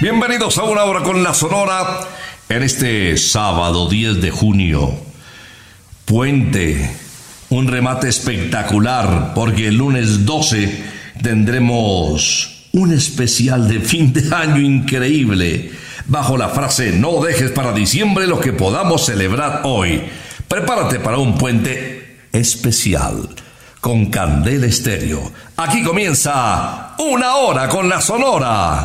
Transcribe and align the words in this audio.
Bienvenidos 0.00 0.58
a 0.58 0.64
una 0.64 0.84
hora 0.84 1.02
con 1.02 1.22
la 1.22 1.32
Sonora 1.34 2.00
en 2.48 2.62
este 2.62 3.16
sábado 3.16 3.88
10 3.88 4.20
de 4.20 4.30
junio. 4.30 4.94
Puente, 6.06 6.96
un 7.50 7.68
remate 7.68 8.08
espectacular 8.08 9.32
porque 9.34 9.68
el 9.68 9.76
lunes 9.76 10.24
12 10.24 10.82
tendremos 11.22 12.51
un 12.72 12.92
especial 12.92 13.68
de 13.68 13.80
fin 13.80 14.12
de 14.12 14.34
año 14.34 14.60
increíble 14.60 15.72
bajo 16.06 16.36
la 16.36 16.48
frase 16.48 16.92
no 16.92 17.22
dejes 17.22 17.50
para 17.52 17.72
diciembre 17.72 18.26
lo 18.26 18.40
que 18.40 18.52
podamos 18.52 19.06
celebrar 19.06 19.62
hoy. 19.64 20.02
Prepárate 20.48 21.00
para 21.00 21.18
un 21.18 21.36
puente 21.36 22.26
especial 22.32 23.28
con 23.80 24.06
Candela 24.06 24.66
Estéreo. 24.66 25.32
Aquí 25.56 25.82
comienza 25.82 26.94
una 26.98 27.36
hora 27.36 27.68
con 27.68 27.88
la 27.88 28.00
Sonora. 28.00 28.84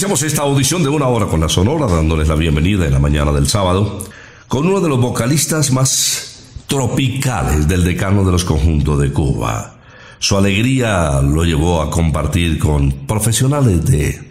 Iniciamos 0.00 0.22
esta 0.22 0.40
audición 0.40 0.82
de 0.82 0.88
una 0.88 1.08
hora 1.08 1.26
con 1.26 1.40
la 1.40 1.48
Sonora, 1.50 1.86
dándoles 1.86 2.26
la 2.26 2.34
bienvenida 2.34 2.86
en 2.86 2.92
la 2.94 2.98
mañana 2.98 3.32
del 3.32 3.46
sábado, 3.46 4.02
con 4.48 4.66
uno 4.66 4.80
de 4.80 4.88
los 4.88 4.98
vocalistas 4.98 5.72
más 5.72 6.46
tropicales 6.66 7.68
del 7.68 7.84
decano 7.84 8.24
de 8.24 8.32
los 8.32 8.46
conjuntos 8.46 8.98
de 8.98 9.12
Cuba. 9.12 9.74
Su 10.18 10.38
alegría 10.38 11.20
lo 11.20 11.44
llevó 11.44 11.82
a 11.82 11.90
compartir 11.90 12.58
con 12.58 13.06
profesionales 13.06 13.84
de 13.84 14.30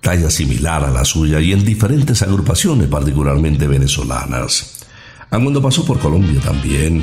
talla 0.00 0.28
similar 0.28 0.82
a 0.84 0.90
la 0.90 1.04
suya 1.04 1.40
y 1.40 1.52
en 1.52 1.64
diferentes 1.64 2.22
agrupaciones, 2.22 2.88
particularmente 2.88 3.68
venezolanas. 3.68 4.84
Cuando 5.30 5.62
pasó 5.62 5.84
por 5.84 6.00
Colombia 6.00 6.40
también 6.40 7.00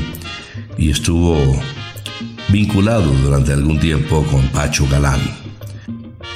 y 0.77 0.91
estuvo 0.91 1.37
vinculado 2.49 3.13
durante 3.23 3.53
algún 3.53 3.79
tiempo 3.79 4.25
con 4.29 4.45
Pacho 4.49 4.85
Galán. 4.91 5.42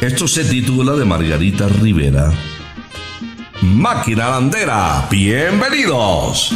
Esto 0.01 0.27
se 0.27 0.45
titula 0.45 0.93
de 0.93 1.05
Margarita 1.05 1.67
Rivera. 1.67 2.31
Máquina 3.61 4.29
Landera, 4.29 5.07
bienvenidos. 5.09 6.53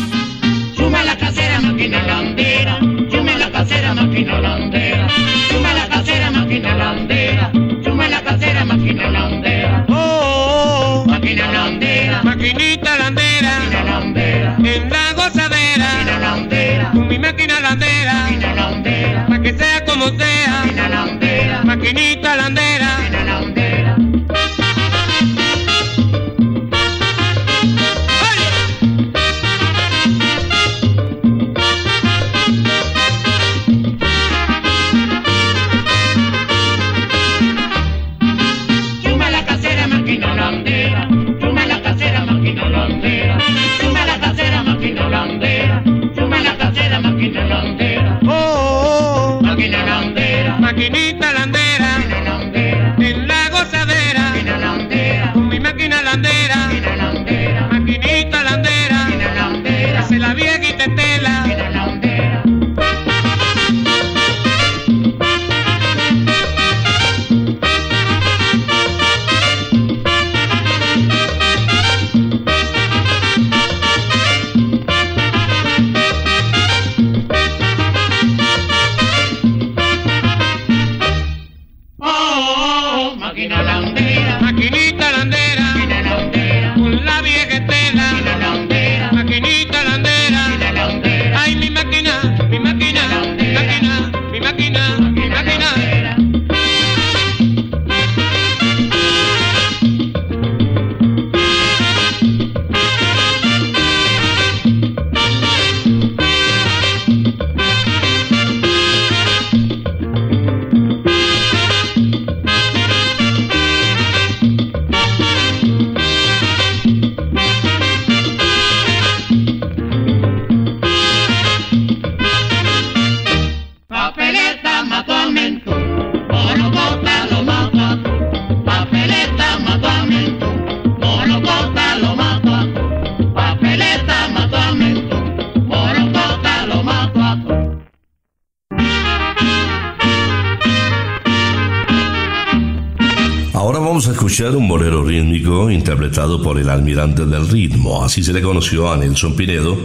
Por 146.21 146.59
el 146.59 146.69
almirante 146.69 147.25
del 147.25 147.47
ritmo, 147.47 148.03
así 148.03 148.23
se 148.23 148.31
le 148.31 148.41
conoció 148.41 148.91
a 148.91 148.97
Nelson 148.97 149.35
Pinedo, 149.35 149.75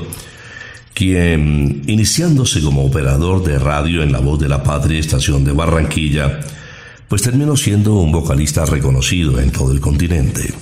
quien, 0.93 1.83
iniciándose 1.87 2.61
como 2.61 2.85
operador 2.85 3.43
de 3.43 3.59
radio 3.59 4.03
en 4.03 4.13
La 4.13 4.21
Voz 4.21 4.39
de 4.39 4.49
la 4.49 4.63
Patria, 4.63 4.99
estación 4.99 5.45
de 5.45 5.53
Barranquilla, 5.53 6.41
pues 7.09 7.23
terminó 7.23 7.57
siendo 7.57 7.95
un 7.95 8.13
vocalista 8.13 8.67
reconocido 8.67 9.41
en 9.41 9.51
todo 9.51 9.73
el 9.73 9.81
continente. 9.81 10.53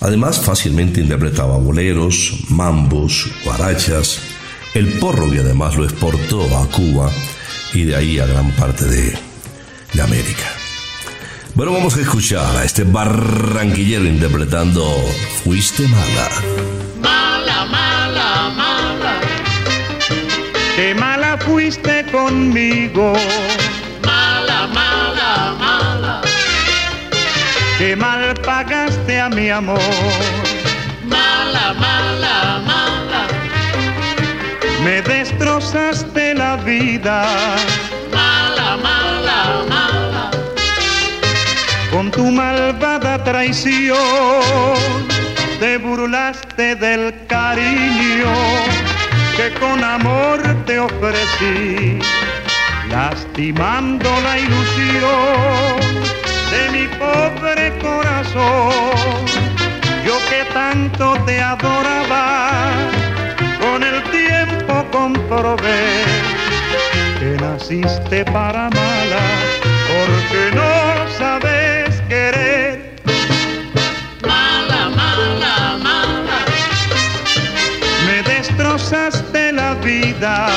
Además, 0.00 0.40
fácilmente 0.40 1.00
interpretaba 1.00 1.56
boleros, 1.56 2.44
mambos, 2.50 3.30
guarachas, 3.42 4.20
el 4.74 4.86
porro 4.98 5.30
que 5.30 5.38
además 5.38 5.76
lo 5.76 5.84
exportó 5.84 6.42
a 6.58 6.66
Cuba 6.66 7.10
y 7.72 7.84
de 7.84 7.96
ahí 7.96 8.18
a 8.18 8.26
gran 8.26 8.50
parte 8.52 8.84
de, 8.84 9.14
de 9.94 10.02
América. 10.02 10.53
Bueno, 11.54 11.72
vamos 11.72 11.96
a 11.96 12.00
escuchar 12.00 12.56
a 12.56 12.64
este 12.64 12.82
barranquillero 12.82 14.04
interpretando 14.04 14.84
Fuiste 15.44 15.86
mala. 15.86 16.28
Mala, 17.00 17.64
mala, 17.66 18.50
mala, 18.56 19.20
Qué 20.74 20.94
mala 20.96 21.38
fuiste 21.38 22.04
conmigo, 22.10 23.12
mala, 24.04 24.66
mala, 24.66 25.54
mala, 25.60 26.20
qué 27.78 27.94
mal 27.94 28.34
pagaste 28.44 29.20
a 29.20 29.28
mi 29.28 29.50
amor. 29.50 29.78
mala, 31.04 31.74
mala, 31.74 32.60
mala, 32.66 33.28
Me 34.82 35.00
destrozaste 35.02 36.34
la 36.34 36.56
vida 36.56 37.28
con 41.94 42.10
tu 42.10 42.28
malvada 42.30 43.22
traición. 43.22 43.96
Te 45.60 45.78
burlaste 45.78 46.74
del 46.74 47.14
cariño 47.28 48.34
que 49.36 49.52
con 49.60 49.82
amor 49.84 50.40
te 50.66 50.80
ofrecí, 50.80 52.00
lastimando 52.90 54.10
la 54.26 54.38
ilusión 54.40 55.76
de 56.52 56.62
mi 56.74 56.86
pobre 57.02 57.72
corazón. 57.78 59.14
Yo 60.04 60.16
que 60.30 60.44
tanto 60.52 61.16
te 61.26 61.40
adoraba, 61.40 62.72
con 63.60 63.84
el 63.84 64.02
tiempo 64.10 64.84
comprobé 64.90 66.02
que 67.20 67.36
naciste 67.40 68.24
para 68.24 68.68
mala, 68.70 69.24
porque 69.88 70.56
no 70.56 71.18
sabes 71.18 71.63
vida 79.84 80.48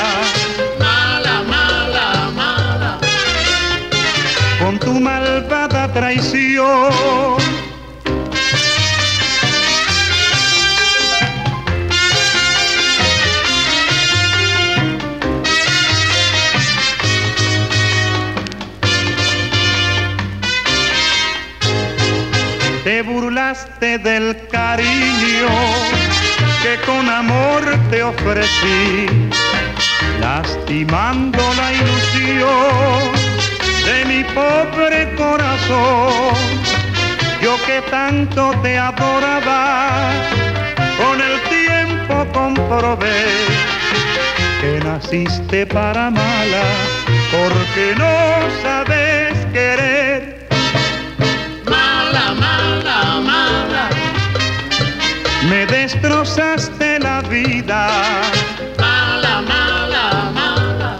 mala, 0.79 1.43
mala, 1.43 2.31
mala. 2.33 2.99
con 4.59 4.79
tu 4.79 4.93
malvada 4.99 5.91
traición. 5.91 7.37
Te 22.85 23.01
burlaste 23.01 23.97
del 23.97 24.47
cariño 24.47 25.96
que 26.67 26.85
con 26.85 27.09
amor 27.09 27.63
te 27.89 28.03
ofrecí, 28.03 29.05
lastimando 30.19 31.41
la 31.55 31.71
ilusión 31.71 32.99
de 33.85 34.05
mi 34.05 34.23
pobre 34.39 35.15
corazón. 35.15 36.35
Yo 37.41 37.55
que 37.65 37.81
tanto 37.89 38.51
te 38.63 38.77
adoraba, 38.77 40.09
con 40.97 41.21
el 41.29 41.35
tiempo 41.57 42.15
comprobé 42.33 43.23
que 44.59 44.79
naciste 44.83 45.65
para 45.67 46.09
mala, 46.09 46.65
porque 47.31 47.95
no 47.97 48.15
sabes 48.61 49.33
querer. 49.53 50.36
Me 55.49 55.65
destrozaste 55.65 56.99
la 56.99 57.21
vida 57.21 57.87
mala, 58.77 59.41
mala, 59.41 60.31
mala, 60.33 60.97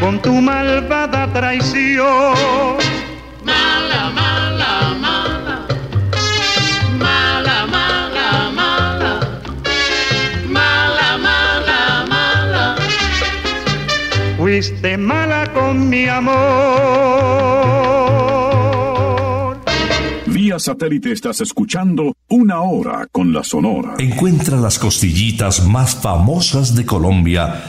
con 0.00 0.20
tu 0.20 0.40
malvada 0.40 1.32
traición. 1.32 2.78
Mala, 3.44 4.02
mala, 4.20 4.72
mala. 5.04 5.56
Mala, 6.98 7.58
mala, 7.76 8.28
mala. 8.58 9.12
Mala, 10.56 11.08
mala, 11.26 11.80
mala. 12.14 12.64
Fuiste 14.36 14.96
mala 14.96 15.46
con 15.54 15.88
mi 15.88 16.08
amor. 16.08 17.99
Satélite 20.58 21.12
estás 21.12 21.40
escuchando 21.40 22.16
Una 22.28 22.62
Hora 22.62 23.06
con 23.12 23.32
la 23.32 23.44
Sonora. 23.44 23.94
Encuentra 23.98 24.56
las 24.56 24.78
costillitas 24.78 25.66
más 25.66 25.94
famosas 25.94 26.74
de 26.74 26.84
Colombia 26.84 27.62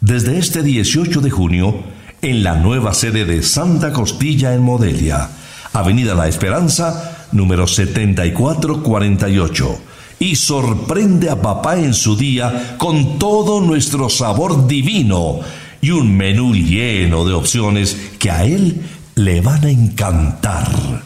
desde 0.00 0.38
este 0.38 0.62
18 0.62 1.20
de 1.20 1.30
junio 1.30 1.74
en 2.22 2.42
la 2.42 2.56
nueva 2.56 2.94
sede 2.94 3.24
de 3.24 3.42
Santa 3.42 3.92
Costilla 3.92 4.54
en 4.54 4.62
Modelia, 4.62 5.30
Avenida 5.72 6.14
La 6.14 6.28
Esperanza, 6.28 7.26
número 7.32 7.66
7448. 7.66 9.78
Y 10.18 10.36
sorprende 10.36 11.30
a 11.30 11.42
papá 11.42 11.76
en 11.76 11.94
su 11.94 12.16
día 12.16 12.76
con 12.78 13.18
todo 13.18 13.60
nuestro 13.60 14.08
sabor 14.08 14.66
divino 14.66 15.40
y 15.80 15.90
un 15.90 16.16
menú 16.16 16.54
lleno 16.54 17.24
de 17.24 17.34
opciones 17.34 18.12
que 18.18 18.30
a 18.30 18.44
él 18.44 18.82
le 19.14 19.40
van 19.40 19.64
a 19.64 19.70
encantar. 19.70 21.05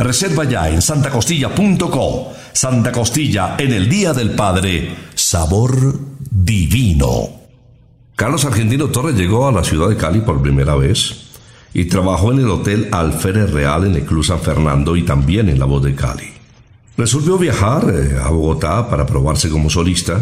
Reserva 0.00 0.44
ya 0.44 0.70
en 0.70 0.80
santacostilla.co. 0.80 2.32
Santa 2.52 2.90
Costilla 2.90 3.56
en 3.58 3.72
el 3.72 3.86
Día 3.86 4.14
del 4.14 4.30
Padre. 4.30 4.96
Sabor 5.14 5.94
divino. 6.30 7.28
Carlos 8.16 8.46
Argentino 8.46 8.88
Torres 8.88 9.14
llegó 9.14 9.46
a 9.46 9.52
la 9.52 9.62
ciudad 9.62 9.90
de 9.90 9.98
Cali 9.98 10.20
por 10.20 10.40
primera 10.40 10.74
vez 10.74 11.26
y 11.74 11.84
trabajó 11.84 12.32
en 12.32 12.38
el 12.38 12.48
Hotel 12.48 12.88
Alférez 12.90 13.50
Real 13.50 13.84
en 13.84 13.94
el 13.94 14.04
Club 14.04 14.24
San 14.24 14.40
Fernando 14.40 14.96
y 14.96 15.02
también 15.02 15.50
en 15.50 15.58
La 15.58 15.66
Voz 15.66 15.82
de 15.84 15.94
Cali. 15.94 16.32
Resolvió 16.96 17.36
viajar 17.36 17.84
eh, 17.94 18.18
a 18.22 18.30
Bogotá 18.30 18.88
para 18.88 19.04
probarse 19.04 19.50
como 19.50 19.68
solista 19.68 20.18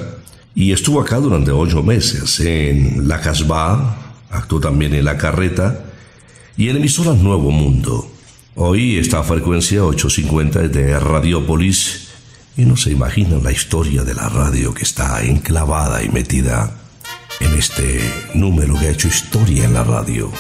y 0.56 0.72
estuvo 0.72 1.00
acá 1.00 1.18
durante 1.18 1.52
ocho 1.52 1.84
meses 1.84 2.40
en 2.40 3.06
La 3.06 3.20
Casbah, 3.20 4.14
actuó 4.30 4.58
también 4.58 4.94
en 4.94 5.04
La 5.04 5.16
Carreta 5.16 5.84
y 6.56 6.68
en 6.68 6.78
emisoras 6.78 7.16
Nuevo 7.18 7.52
Mundo. 7.52 8.17
Hoy 8.60 8.98
esta 8.98 9.22
frecuencia 9.22 9.84
850 9.84 10.64
es 10.64 10.72
de 10.72 10.98
Radiópolis 10.98 12.08
y 12.56 12.64
no 12.64 12.76
se 12.76 12.90
imaginan 12.90 13.44
la 13.44 13.52
historia 13.52 14.02
de 14.02 14.14
la 14.14 14.28
radio 14.28 14.74
que 14.74 14.82
está 14.82 15.22
enclavada 15.22 16.02
y 16.02 16.08
metida 16.08 16.68
en 17.38 17.54
este 17.54 18.00
número 18.34 18.74
que 18.74 18.86
ha 18.86 18.90
hecho 18.90 19.06
historia 19.06 19.64
en 19.64 19.74
la 19.74 19.84
radio. 19.84 20.32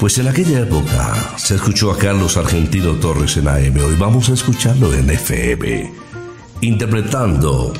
Pues 0.00 0.16
en 0.16 0.28
aquella 0.28 0.60
época 0.60 1.14
se 1.36 1.56
escuchó 1.56 1.90
a 1.90 1.98
Carlos 1.98 2.38
Argentino 2.38 2.92
Torres 2.94 3.36
en 3.36 3.48
AM, 3.48 3.84
hoy 3.84 3.96
vamos 3.98 4.30
a 4.30 4.32
escucharlo 4.32 4.94
en 4.94 5.10
FM, 5.10 5.92
interpretando 6.62 7.74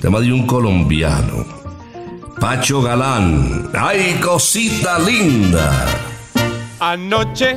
tema 0.00 0.18
de 0.20 0.32
un 0.32 0.46
colombiano, 0.46 1.44
Pacho 2.40 2.80
Galán, 2.80 3.68
¡ay 3.74 4.18
cosita 4.22 4.98
linda! 4.98 5.88
Anoche, 6.80 7.56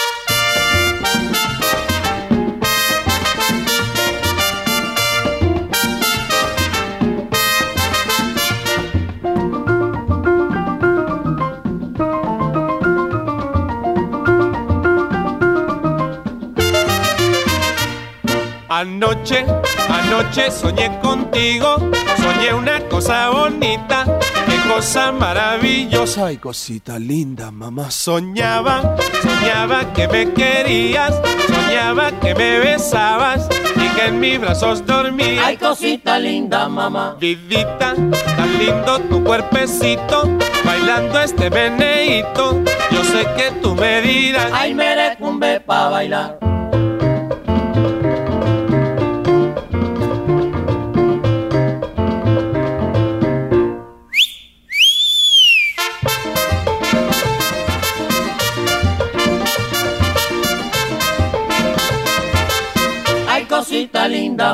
Anoche, 18.81 19.45
anoche 19.89 20.49
soñé 20.49 20.89
contigo, 21.03 21.75
soñé 22.17 22.51
una 22.51 22.79
cosa 22.89 23.29
bonita, 23.29 24.05
qué 24.47 24.57
cosa 24.67 25.11
maravillosa. 25.11 26.25
Ay, 26.25 26.37
cosita 26.37 26.97
linda, 26.97 27.51
mamá. 27.51 27.91
Soñaba, 27.91 28.95
soñaba 29.21 29.93
que 29.93 30.07
me 30.07 30.33
querías, 30.33 31.13
soñaba 31.45 32.09
que 32.19 32.33
me 32.33 32.57
besabas 32.57 33.47
y 33.75 33.87
que 33.89 34.07
en 34.07 34.19
mis 34.19 34.41
brazos 34.41 34.83
dormías. 34.83 35.45
Ay, 35.45 35.57
cosita 35.57 36.17
linda, 36.17 36.67
mamá. 36.67 37.17
Vidita, 37.19 37.93
tan 37.93 38.57
lindo 38.57 38.97
tu 39.11 39.23
cuerpecito, 39.23 40.27
bailando 40.65 41.19
este 41.19 41.51
meneíto. 41.51 42.59
Yo 42.89 43.03
sé 43.03 43.27
que 43.37 43.51
tú 43.61 43.75
me 43.75 44.01
dirás. 44.01 44.49
Ay, 44.51 44.73
merecumbe 44.73 45.59
pa' 45.59 45.89
bailar. 45.89 46.50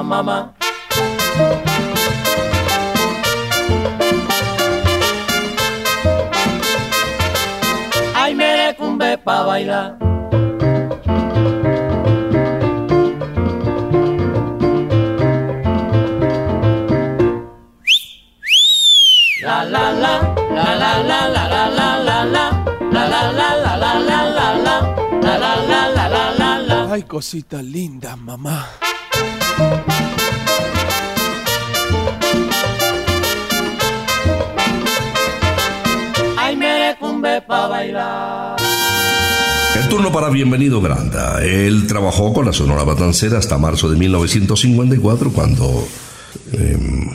Mamá. 0.03 0.53
Ay, 8.15 8.35
merecumbe 8.35 9.17
pa' 9.17 9.43
bailar. 9.43 9.97
La 19.43 19.63
la 19.63 19.91
la, 19.93 20.13
la 20.51 20.67
la 20.75 20.91
la 21.09 21.19
la 21.29 21.47
la 21.47 21.67
la 21.67 21.87
la 22.03 22.25
la, 22.35 22.45
la 22.91 23.03
la 23.07 23.29
la 23.31 23.49
la 23.55 23.73
la 23.77 23.93
la 23.97 24.21
la 24.33 24.47
la, 24.51 24.77
la 24.77 25.47
la 28.01 28.15
mamá. 28.17 28.86
El 39.75 39.89
turno 39.89 40.11
para 40.11 40.29
Bienvenido 40.29 40.81
Granda. 40.81 41.43
Él 41.43 41.87
trabajó 41.87 42.33
con 42.33 42.45
la 42.45 42.53
Sonora 42.53 42.83
Matancera 42.83 43.37
hasta 43.37 43.57
marzo 43.57 43.89
de 43.89 43.97
1954 43.97 45.31
cuando 45.31 45.87
em, 46.53 47.09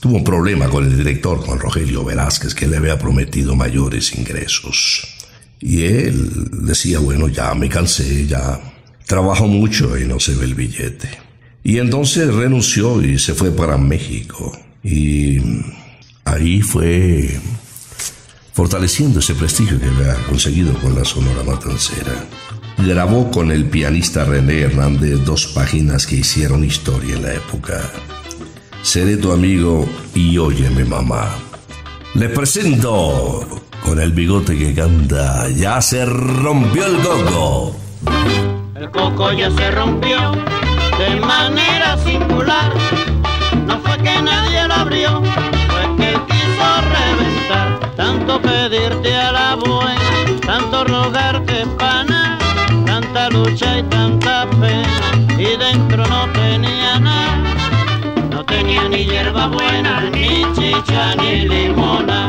tuvo 0.00 0.16
un 0.16 0.24
problema 0.24 0.68
con 0.68 0.84
el 0.84 0.96
director, 0.96 1.38
Juan 1.38 1.58
Rogelio 1.58 2.04
Velázquez, 2.04 2.54
que 2.54 2.66
le 2.66 2.76
había 2.78 2.98
prometido 2.98 3.54
mayores 3.54 4.14
ingresos. 4.14 5.06
Y 5.60 5.84
él 5.84 6.48
decía, 6.64 6.98
bueno, 6.98 7.28
ya 7.28 7.54
me 7.54 7.68
cansé, 7.68 8.26
ya 8.26 8.60
trabajo 9.06 9.46
mucho 9.46 9.98
y 9.98 10.06
no 10.06 10.20
se 10.20 10.34
ve 10.34 10.44
el 10.44 10.54
billete. 10.54 11.08
Y 11.64 11.78
entonces 11.78 12.32
renunció 12.32 13.02
y 13.02 13.18
se 13.18 13.34
fue 13.34 13.50
para 13.52 13.76
México. 13.76 14.56
Y 14.82 15.38
ahí 16.24 16.60
fue 16.60 17.38
fortaleciendo 18.52 19.20
ese 19.20 19.34
prestigio 19.34 19.78
que 19.80 19.86
había 19.86 20.14
conseguido 20.26 20.74
con 20.80 20.94
la 20.94 21.04
Sonora 21.04 21.42
Matancera. 21.44 22.26
Grabó 22.78 23.30
con 23.30 23.50
el 23.52 23.66
pianista 23.66 24.24
René 24.24 24.60
Hernández 24.60 25.24
dos 25.24 25.46
páginas 25.48 26.06
que 26.06 26.16
hicieron 26.16 26.64
historia 26.64 27.14
en 27.14 27.22
la 27.22 27.34
época. 27.34 27.80
Seré 28.82 29.16
tu 29.16 29.30
amigo 29.30 29.88
y 30.14 30.36
óyeme 30.38 30.84
mamá. 30.84 31.38
Le 32.14 32.28
presento 32.28 33.62
con 33.84 34.00
el 34.00 34.12
bigote 34.12 34.58
que 34.58 34.74
canta, 34.74 35.48
ya 35.50 35.80
se 35.80 36.04
rompió 36.04 36.86
el 36.86 36.96
gogo. 37.02 37.76
El 38.82 38.90
coco 38.90 39.30
ya 39.30 39.48
se 39.48 39.70
rompió 39.70 40.18
de 40.98 41.20
manera 41.20 41.96
singular. 41.98 42.72
No 43.64 43.78
fue 43.78 43.96
que 43.98 44.20
nadie 44.20 44.66
lo 44.66 44.74
abrió, 44.74 45.22
fue 45.22 45.96
que 45.98 46.12
quiso 46.26 46.66
reventar. 46.90 47.78
Tanto 47.94 48.42
pedirte 48.42 49.14
a 49.16 49.30
la 49.30 49.54
buena, 49.54 50.40
tanto 50.44 50.82
rogarte 50.82 51.64
pana, 51.78 52.36
tanta 52.84 53.30
lucha 53.30 53.78
y 53.78 53.84
tanta 53.84 54.50
pena 54.50 55.12
y 55.38 55.56
dentro 55.56 56.04
no 56.08 56.26
tenía 56.32 56.98
nada. 56.98 57.38
No 58.32 58.44
tenía 58.44 58.88
ni 58.88 59.04
hierba 59.04 59.46
buena, 59.46 60.00
ni 60.10 60.44
chicha, 60.56 61.14
ni 61.20 61.46
limona. 61.46 62.26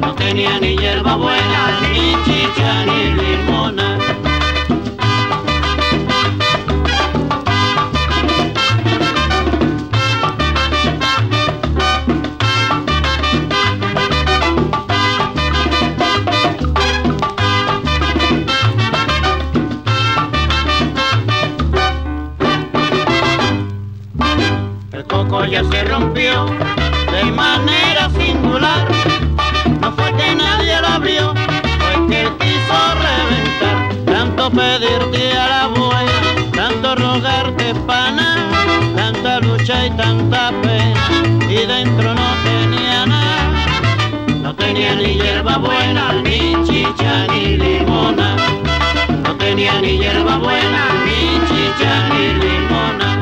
No 0.00 0.14
tenía 0.16 0.58
ni 0.58 0.76
hierba 0.76 1.14
buena, 1.14 1.78
ni 1.92 2.16
chicha, 2.24 2.86
ni 2.86 3.12
limona. 3.12 4.29
Tenía 44.90 45.06
ni 45.06 45.22
hierba 45.22 45.58
buena, 45.58 46.12
ni 46.22 46.64
chicha, 46.64 47.26
ni 47.28 47.56
limona. 47.56 48.36
No 49.22 49.36
tenía 49.36 49.80
ni 49.80 49.98
hierba 49.98 50.36
buena, 50.38 50.84
ni 51.04 51.38
chicha, 51.46 52.08
ni 52.08 52.34
limona. 52.34 53.19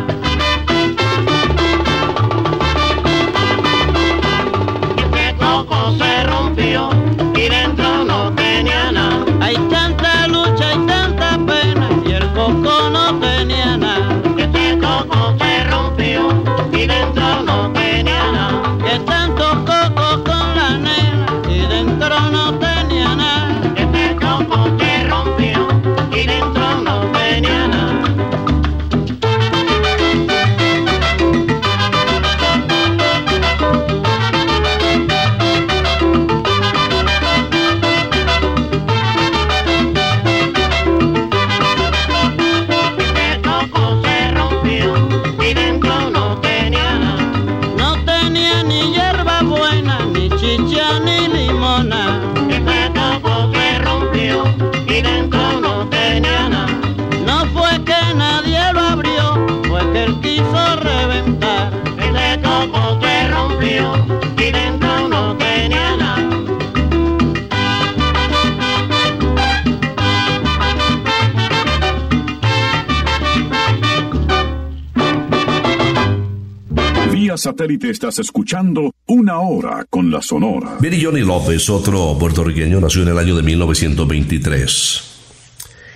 Satélite 77.59 77.91
estás 77.91 78.21
escuchando 78.21 78.95
Una 79.09 79.41
Hora 79.41 79.85
con 79.91 80.13
la 80.13 80.23
Sonora. 80.23 80.77
Billy 80.81 81.03
Johnny 81.03 81.23
López, 81.23 81.69
otro 81.71 82.17
puertorriqueño, 82.17 82.79
nació 82.79 83.03
en 83.03 83.09
el 83.09 83.19
año 83.19 83.35
de 83.35 83.43
1923. 83.43 85.03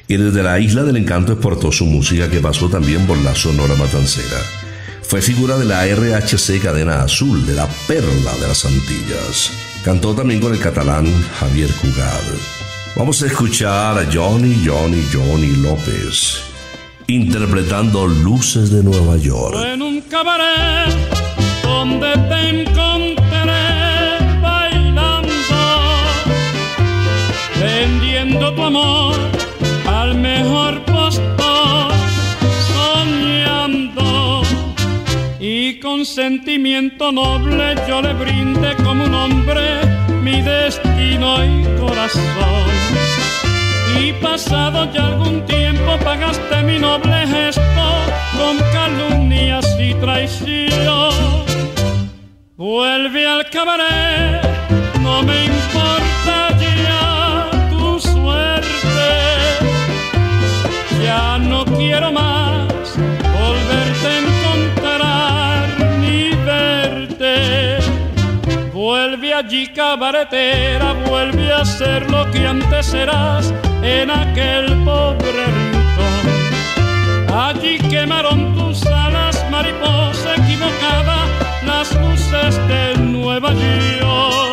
Y 0.09 0.17
desde 0.17 0.43
la 0.43 0.59
Isla 0.59 0.83
del 0.83 0.97
Encanto 0.97 1.35
exportó 1.35 1.71
su 1.71 1.87
música 1.87 2.29
que 2.29 2.41
pasó 2.41 2.69
también 2.69 3.07
por 3.07 3.17
la 3.19 3.33
Sonora 3.37 3.77
Matancera. 3.77 4.39
Fue 5.03 5.23
figura 5.23 5.57
de 5.57 5.65
la 5.65 5.87
RHC 5.87 6.61
Cadena 6.61 7.03
Azul, 7.03 7.47
de 7.47 7.55
la 7.55 7.69
Perla 7.87 8.33
de 8.41 8.49
las 8.49 8.65
Antillas. 8.65 9.53
Cantó 9.85 10.17
también 10.17 10.41
con 10.41 10.53
el 10.53 10.59
catalán 10.59 11.07
Javier 11.39 11.71
Cugat. 11.81 12.25
Vamos 12.97 13.23
a 13.23 13.27
escuchar 13.27 13.99
a 14.01 14.13
Johnny, 14.13 14.65
Johnny, 14.67 15.05
Johnny 15.13 15.55
López, 15.63 16.41
interpretando 17.07 18.09
Luces 18.09 18.71
de 18.73 18.83
Nueva 18.83 19.17
York. 19.17 19.57
en 19.65 19.81
un 19.81 20.01
cabaret 20.01 20.93
donde 21.85 22.13
te 22.31 22.41
encontraré 22.61 23.59
bailando, 24.41 25.33
vendiendo 27.61 28.55
tu 28.55 28.63
amor 28.63 29.17
al 29.89 30.15
mejor 30.15 30.81
postor, 30.85 31.93
soñando 32.73 34.43
y 35.41 35.81
con 35.81 36.07
sentimiento 36.07 37.11
noble 37.11 37.75
yo 37.89 38.01
le 38.01 38.13
brindé 38.13 38.77
como 38.85 39.03
un 39.05 39.15
hombre 39.15 39.81
mi 40.23 40.41
destino 40.41 41.45
y 41.45 41.65
corazón. 41.81 42.71
Y 43.99 44.13
pasado 44.25 44.89
ya 44.93 45.07
algún 45.07 45.45
tiempo 45.47 45.99
pagaste 46.05 46.63
mi 46.63 46.79
noble 46.79 47.27
gesto 47.27 47.87
con 48.39 48.57
calumnias 48.73 49.67
y 49.81 49.95
traición. 49.95 51.12
Vuelve 52.63 53.27
al 53.27 53.45
cabaret, 53.51 54.41
no 55.01 55.21
me 55.25 55.47
importa 55.47 56.57
ya 56.61 57.51
tu 57.71 57.99
suerte. 57.99 59.11
Ya 61.03 61.39
no 61.39 61.65
quiero 61.65 62.13
más 62.13 62.97
volverte 63.37 64.07
a 64.07 64.19
encontrar 64.21 65.69
ni 65.99 66.31
verte. 66.47 67.79
Vuelve 68.73 69.35
allí 69.35 69.67
cabaretera, 69.67 70.93
vuelve 71.09 71.53
a 71.53 71.65
ser 71.65 72.09
lo 72.09 72.31
que 72.31 72.47
antes 72.47 72.95
eras 72.95 73.53
en 73.83 74.09
aquel 74.09 74.67
pobre 74.85 75.47
rincón. 75.59 77.35
Allí 77.37 77.79
quemaron 77.91 78.55
tus 78.55 78.87
alas, 78.87 79.45
mariposa 79.51 80.37
equivocada, 80.37 81.42
las 81.83 82.01
luces 82.01 82.69
de 82.69 82.97
Nueva 82.97 83.53
York. 83.55 84.52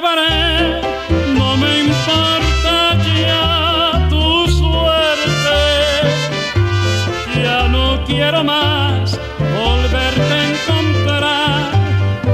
Cabaret, 0.00 0.80
no 1.36 1.56
me 1.56 1.80
importa 1.80 2.96
ya 3.20 4.06
tu 4.08 4.46
suerte. 4.46 5.58
Ya 7.42 7.66
no 7.66 8.04
quiero 8.06 8.44
más 8.44 9.18
volverte 9.58 10.34
a 10.34 10.44
encontrar 10.52 11.72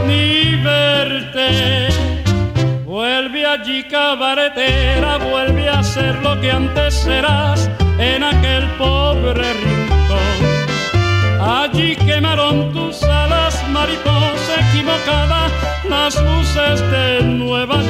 ni 0.07 0.57
verte. 0.57 1.89
Vuelve 2.85 3.47
allí 3.47 3.85
cabaretera, 3.85 5.17
vuelve 5.17 5.67
a 5.67 5.83
ser 5.83 6.17
lo 6.17 6.39
que 6.43 6.51
antes 6.51 7.07
eras 7.07 7.71
en 7.99 8.25
aquel 8.25 8.69
pobre 8.77 9.55
rincón. 9.65 10.37
Allí 11.41 11.97
quemaron 11.97 12.75
tus 12.75 13.03
alas, 13.05 13.55
mariposa 13.71 14.44
equivocada 14.75 15.49
las 15.89 16.21
luces 16.21 16.81
de 16.91 17.23
Nueva 17.23 17.81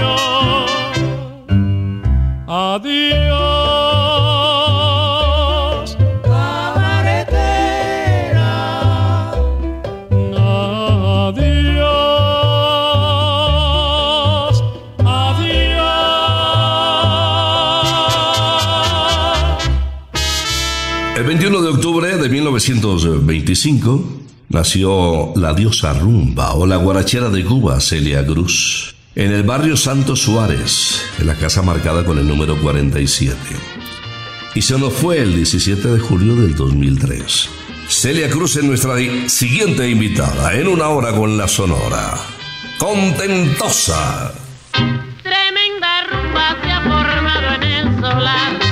York. 0.00 0.92
Adiós. 2.46 3.36
El 21.16 21.24
21 21.24 21.62
de 21.62 21.68
octubre 21.70 22.18
de 22.18 22.28
1925 22.28 24.25
nació 24.48 25.32
la 25.36 25.54
diosa 25.54 25.92
rumba 25.94 26.54
o 26.54 26.66
la 26.66 26.76
guarachera 26.76 27.28
de 27.28 27.44
Cuba, 27.44 27.80
Celia 27.80 28.24
Cruz, 28.24 28.94
en 29.14 29.32
el 29.32 29.42
barrio 29.42 29.76
Santo 29.76 30.16
Suárez, 30.16 31.02
en 31.18 31.26
la 31.26 31.34
casa 31.34 31.62
marcada 31.62 32.04
con 32.04 32.18
el 32.18 32.28
número 32.28 32.60
47. 32.60 33.36
Y 34.54 34.62
se 34.62 34.78
nos 34.78 34.92
fue 34.92 35.18
el 35.18 35.34
17 35.34 35.88
de 35.88 35.98
julio 35.98 36.36
del 36.36 36.54
2003. 36.54 37.48
Celia 37.88 38.28
Cruz 38.28 38.56
es 38.56 38.64
nuestra 38.64 38.96
siguiente 39.28 39.88
invitada 39.88 40.54
en 40.54 40.66
una 40.66 40.88
hora 40.88 41.12
con 41.12 41.36
la 41.36 41.46
Sonora. 41.46 42.14
Contentosa. 42.78 44.32
Tremenda 44.72 46.06
rumba 46.10 46.56
se 46.62 46.70
ha 46.70 46.80
formado 46.80 47.54
en 47.54 47.62
el 47.62 48.00
solar 48.00 48.65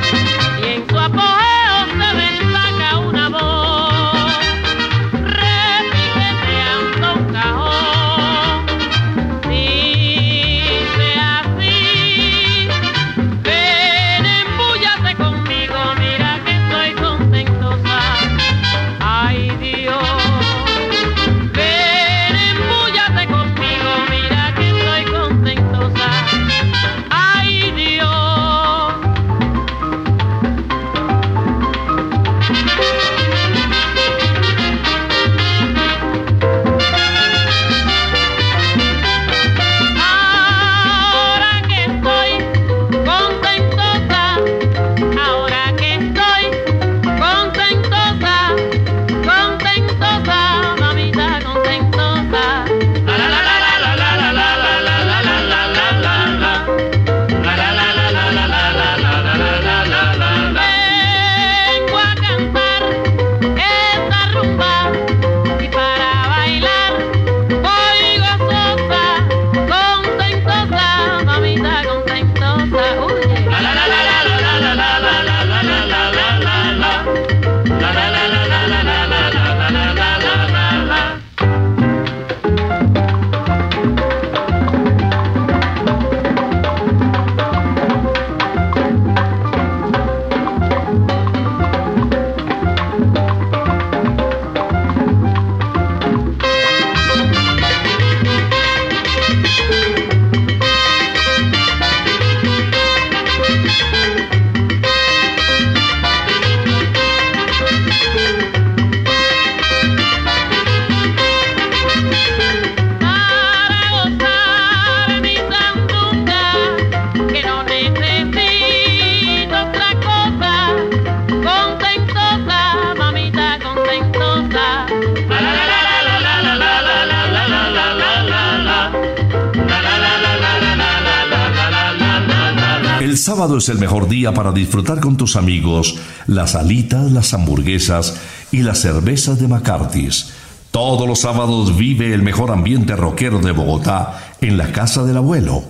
El 133.14 133.20
sábado 133.20 133.58
es 133.58 133.68
el 133.68 133.78
mejor 133.78 134.08
día 134.08 134.34
para 134.34 134.50
disfrutar 134.50 134.98
con 134.98 135.16
tus 135.16 135.36
amigos 135.36 135.94
las 136.26 136.56
alitas, 136.56 137.12
las 137.12 137.32
hamburguesas 137.32 138.16
y 138.50 138.62
las 138.62 138.80
cervezas 138.80 139.38
de 139.38 139.46
McCarthy's. 139.46 140.32
Todos 140.72 141.06
los 141.06 141.20
sábados 141.20 141.76
vive 141.76 142.12
el 142.12 142.24
mejor 142.24 142.50
ambiente 142.50 142.96
rockero 142.96 143.38
de 143.38 143.52
Bogotá 143.52 144.34
en 144.40 144.58
la 144.58 144.72
casa 144.72 145.04
del 145.04 145.18
abuelo. 145.18 145.62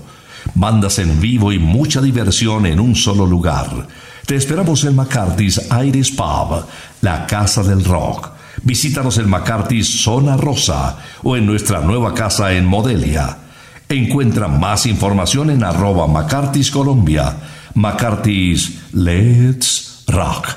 Bandas 0.54 0.98
en 0.98 1.20
vivo 1.20 1.52
y 1.52 1.59
mucha 1.59 2.00
diversión 2.00 2.64
en 2.64 2.80
un 2.80 2.96
solo 2.96 3.26
lugar. 3.26 3.88
Te 4.24 4.37
esperamos 4.37 4.83
en 4.85 4.96
McCarthy's 4.96 5.61
Iris 5.85 6.12
Pub, 6.12 6.64
la 7.02 7.26
casa 7.26 7.62
del 7.62 7.85
rock. 7.85 8.30
Visítanos 8.62 9.18
en 9.18 9.28
McCarthy's 9.28 10.02
Zona 10.02 10.38
Rosa 10.38 10.96
o 11.22 11.37
en 11.37 11.44
nuestra 11.44 11.80
nueva 11.83 12.14
casa 12.14 12.54
en 12.54 12.64
Modelia. 12.64 13.43
Encuentra 13.88 14.48
más 14.48 14.86
información 14.86 15.50
en 15.50 15.62
arroba 15.62 16.06
McCarthy's 16.06 16.70
Colombia. 16.70 17.36
McCarthy's 17.74 18.78
Let's 18.92 20.04
Rock. 20.08 20.48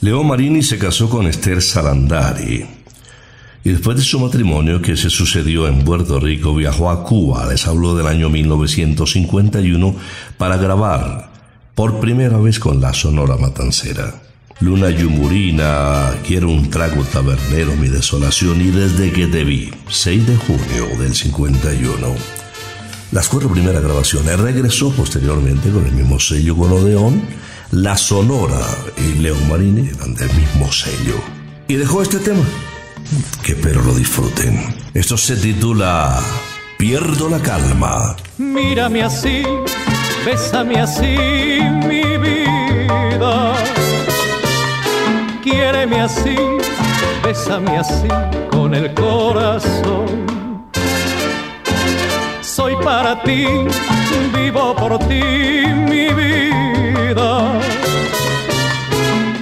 Leo 0.00 0.22
Marini 0.22 0.62
se 0.62 0.78
casó 0.78 1.10
con 1.10 1.26
Esther 1.26 1.60
Sarandari. 1.60 2.66
Y 3.62 3.70
después 3.70 3.96
de 3.98 4.02
su 4.02 4.18
matrimonio 4.18 4.80
que 4.80 4.96
se 4.96 5.10
sucedió 5.10 5.68
en 5.68 5.84
Puerto 5.84 6.18
Rico, 6.18 6.54
viajó 6.54 6.90
a 6.90 7.04
Cuba, 7.04 7.46
les 7.46 7.66
habló 7.66 7.94
del 7.94 8.06
año 8.06 8.30
1951, 8.30 9.94
para 10.38 10.56
grabar 10.56 11.30
por 11.74 12.00
primera 12.00 12.38
vez 12.38 12.58
con 12.58 12.80
la 12.80 12.94
Sonora 12.94 13.36
Matancera. 13.36 14.14
Luna 14.60 14.90
Yumurina, 14.90 16.14
quiero 16.26 16.50
un 16.50 16.70
trago 16.70 17.04
tabernero, 17.04 17.76
mi 17.76 17.88
desolación, 17.88 18.60
y 18.60 18.70
desde 18.70 19.12
que 19.12 19.26
te 19.26 19.44
vi, 19.44 19.70
6 19.88 20.26
de 20.26 20.36
junio 20.36 20.98
del 20.98 21.14
51. 21.14 22.39
Las 23.12 23.28
cuatro 23.28 23.48
primeras 23.48 23.82
grabaciones 23.82 24.38
regresó 24.38 24.92
posteriormente 24.92 25.68
con 25.70 25.84
el 25.84 25.90
mismo 25.90 26.20
sello 26.20 26.56
con 26.56 26.72
Odeón, 26.72 27.20
La 27.72 27.96
Sonora 27.96 28.64
y 28.96 29.18
Leo 29.18 29.34
Marini 29.48 29.88
eran 29.88 30.14
del 30.14 30.32
mismo 30.32 30.70
sello. 30.70 31.16
Y 31.66 31.74
dejó 31.74 32.02
este 32.02 32.20
tema, 32.20 32.44
que 33.42 33.52
espero 33.52 33.82
lo 33.82 33.94
disfruten. 33.94 34.76
Esto 34.94 35.16
se 35.16 35.34
titula 35.36 36.20
Pierdo 36.78 37.28
la 37.28 37.40
calma. 37.40 38.14
Mírame 38.38 39.02
así, 39.02 39.42
bésame 40.24 40.80
así, 40.80 41.16
mi 41.88 42.16
vida. 42.16 43.54
Quiéreme 45.42 46.00
así, 46.02 46.36
bésame 47.24 47.76
así 47.76 48.06
con 48.52 48.72
el 48.72 48.94
corazón. 48.94 50.29
Soy 52.60 52.76
para 52.84 53.16
ti, 53.22 53.46
vivo 54.34 54.76
por 54.76 54.98
ti, 55.08 55.22
mi 55.90 56.08
vida. 56.12 57.58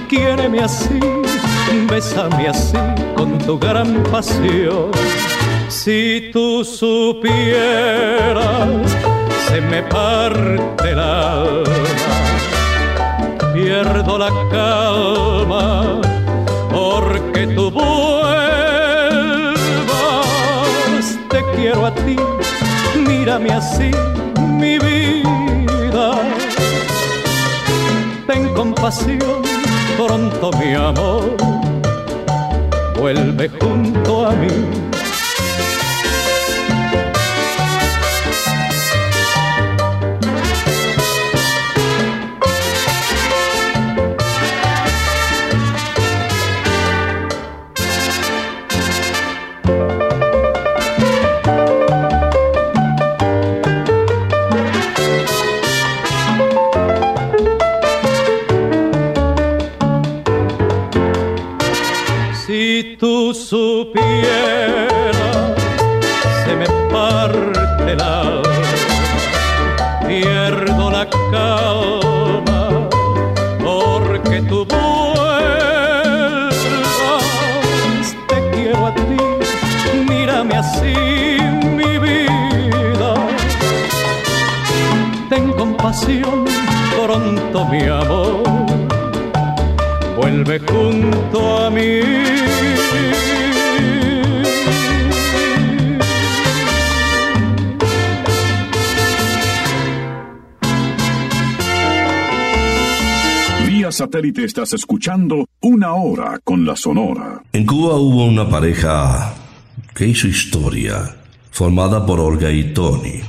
Quiéreme 0.07 0.61
así, 0.61 1.01
bésame 1.89 2.47
así 2.47 2.77
con 3.17 3.37
tu 3.39 3.59
gran 3.59 4.03
pasión. 4.03 4.91
Si 5.67 6.29
tú 6.31 6.63
supieras, 6.63 7.19
se 9.49 9.59
me 9.59 9.83
parte 9.83 10.91
el 10.91 10.99
alma, 10.99 12.15
pierdo 13.53 14.17
la 14.17 14.29
calma, 14.49 15.99
mírame 23.39 23.51
así, 23.51 23.91
mi 24.57 24.77
vida. 24.79 26.21
Ten 28.27 28.53
compasión, 28.53 29.41
pronto 29.97 30.51
mi 30.59 30.73
amor, 30.73 31.35
vuelve 32.99 33.49
junto 33.59 34.27
a 34.27 34.31
mí. 34.31 34.88
Satélite 103.99 104.45
estás 104.45 104.71
escuchando 104.71 105.45
Una 105.59 105.93
Hora 105.93 106.39
con 106.41 106.65
la 106.65 106.77
Sonora. 106.77 107.43
En 107.51 107.65
Cuba 107.65 107.95
hubo 107.95 108.23
una 108.23 108.49
pareja 108.49 109.33
que 109.93 110.07
hizo 110.07 110.25
historia, 110.25 111.17
formada 111.51 112.05
por 112.05 112.21
Olga 112.21 112.49
y 112.49 112.73
Tony. 112.73 113.19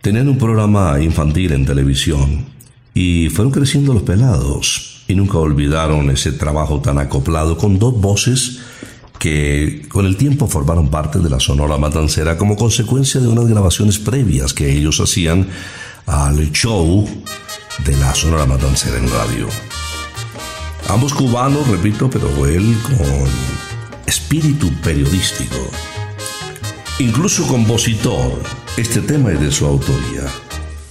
Tenían 0.00 0.28
un 0.28 0.38
programa 0.38 1.00
infantil 1.00 1.50
en 1.50 1.66
televisión 1.66 2.46
y 2.94 3.28
fueron 3.30 3.50
creciendo 3.50 3.92
los 3.92 4.04
pelados 4.04 5.02
y 5.08 5.16
nunca 5.16 5.38
olvidaron 5.38 6.08
ese 6.10 6.30
trabajo 6.30 6.80
tan 6.80 6.98
acoplado 6.98 7.58
con 7.58 7.80
dos 7.80 8.00
voces 8.00 8.60
que 9.18 9.82
con 9.88 10.06
el 10.06 10.16
tiempo 10.16 10.46
formaron 10.46 10.90
parte 10.90 11.18
de 11.18 11.28
la 11.28 11.40
Sonora 11.40 11.76
Matancera 11.76 12.38
como 12.38 12.54
consecuencia 12.54 13.20
de 13.20 13.26
unas 13.26 13.48
grabaciones 13.48 13.98
previas 13.98 14.54
que 14.54 14.70
ellos 14.70 15.00
hacían 15.00 15.48
al 16.06 16.52
show 16.52 17.04
de 17.84 17.96
la 17.96 18.14
Sonora 18.14 18.46
Matancera 18.46 18.96
en 18.96 19.10
radio. 19.10 19.79
Ambos 20.90 21.14
cubanos, 21.14 21.68
repito, 21.68 22.10
pero 22.10 22.46
él 22.46 22.76
con 22.82 23.28
espíritu 24.06 24.72
periodístico. 24.82 25.70
Incluso 26.98 27.46
compositor, 27.46 28.42
este 28.76 29.00
tema 29.00 29.30
es 29.30 29.40
de 29.40 29.52
su 29.52 29.66
autoría. 29.66 30.26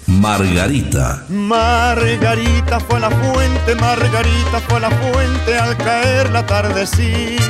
Margarita. 0.08 1.26
Margarita 1.28 2.80
fue 2.80 3.02
la 3.02 3.12
fuente, 3.12 3.76
Margarita 3.76 4.62
fue 4.70 4.80
la 4.80 4.90
fuente 4.90 5.58
al 5.60 5.76
caer 5.76 6.30
la 6.32 6.46
tardecita. 6.46 7.44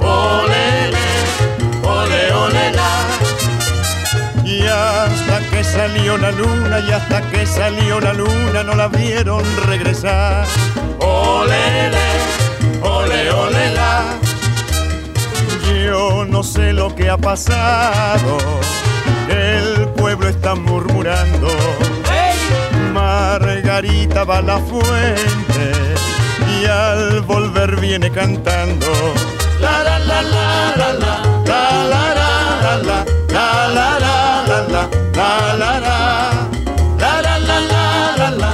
Olele, 0.00 0.51
Y 4.62 4.66
hasta 4.66 5.40
que 5.50 5.64
salió 5.64 6.16
la 6.16 6.30
luna, 6.30 6.80
y 6.80 6.92
hasta 6.92 7.20
que 7.30 7.46
salió 7.46 8.00
la 8.00 8.12
luna, 8.12 8.62
no 8.62 8.74
la 8.74 8.88
vieron 8.88 9.42
regresar. 9.66 10.46
Olele, 11.00 12.08
ole, 12.80 13.30
ole, 13.30 13.72
la. 13.74 14.02
Yo 15.84 16.24
no 16.24 16.42
sé 16.42 16.72
lo 16.72 16.94
que 16.94 17.10
ha 17.10 17.16
pasado, 17.16 18.38
el 19.28 19.88
pueblo 19.96 20.28
está 20.28 20.54
murmurando. 20.54 21.48
Margarita 22.92 24.24
va 24.24 24.38
a 24.38 24.42
la 24.42 24.58
fuente 24.58 25.72
y 26.60 26.66
al 26.66 27.22
volver 27.22 27.80
viene 27.80 28.10
cantando. 28.10 28.86
La, 29.60 29.82
la, 29.82 29.98
la, 29.98 30.22
la, 30.22 30.76
la, 30.76 30.92
la. 30.92 31.32
La 31.44 31.84
la 31.88 32.14
la 32.14 32.32
la 32.62 32.76
la 32.76 33.04
la 33.28 33.68
la 33.68 33.98
la 33.98 34.21
la 35.14 35.54
la 35.56 35.78
la 35.80 36.02
la 36.98 37.20
la 37.20 37.22
La, 37.22 37.22
la, 37.22 37.38
la, 37.38 37.60
la, 37.70 38.16
la, 38.16 38.30
la. 38.30 38.50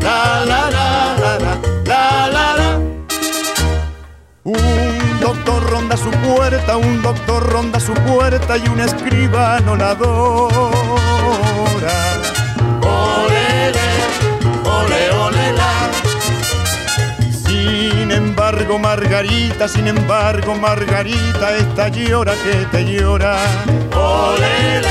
la 0.00 0.44
la 0.44 0.70
la 0.70 0.88
la 1.18 1.38
la 1.38 1.52
la 1.86 2.28
la 2.28 2.56
la 2.58 2.68
Un 4.44 5.20
doctor 5.20 5.70
ronda 5.70 5.96
su 5.96 6.10
puerta, 6.10 6.76
un 6.76 7.02
doctor 7.02 7.42
ronda 7.52 7.80
su 7.80 7.94
puerta 7.94 8.56
y 8.56 8.68
un 8.68 8.80
escribano 8.80 9.76
la 9.76 9.90
adora. 9.90 10.60
Embargo, 18.64 18.78
Margarita, 18.78 19.68
sin 19.68 19.88
embargo, 19.88 20.54
Margarita, 20.54 21.56
esta 21.56 21.88
llora 21.88 22.32
que 22.32 22.64
te 22.72 22.84
llora. 22.84 23.36
Olele, 23.94 24.88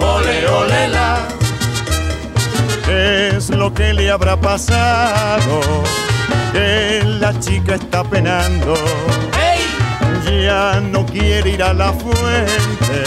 ole, 0.00 0.48
ole, 0.48 0.88
la. 0.88 1.18
es 2.88 3.50
lo 3.50 3.74
que 3.74 3.92
le 3.92 4.10
habrá 4.10 4.40
pasado? 4.40 5.60
Que 6.52 7.02
la 7.04 7.38
chica 7.40 7.74
está 7.74 8.02
penando. 8.04 8.74
Ya 10.24 10.80
no 10.80 11.04
quiere 11.04 11.50
ir 11.50 11.62
a 11.62 11.74
la 11.74 11.92
fuente 11.92 13.02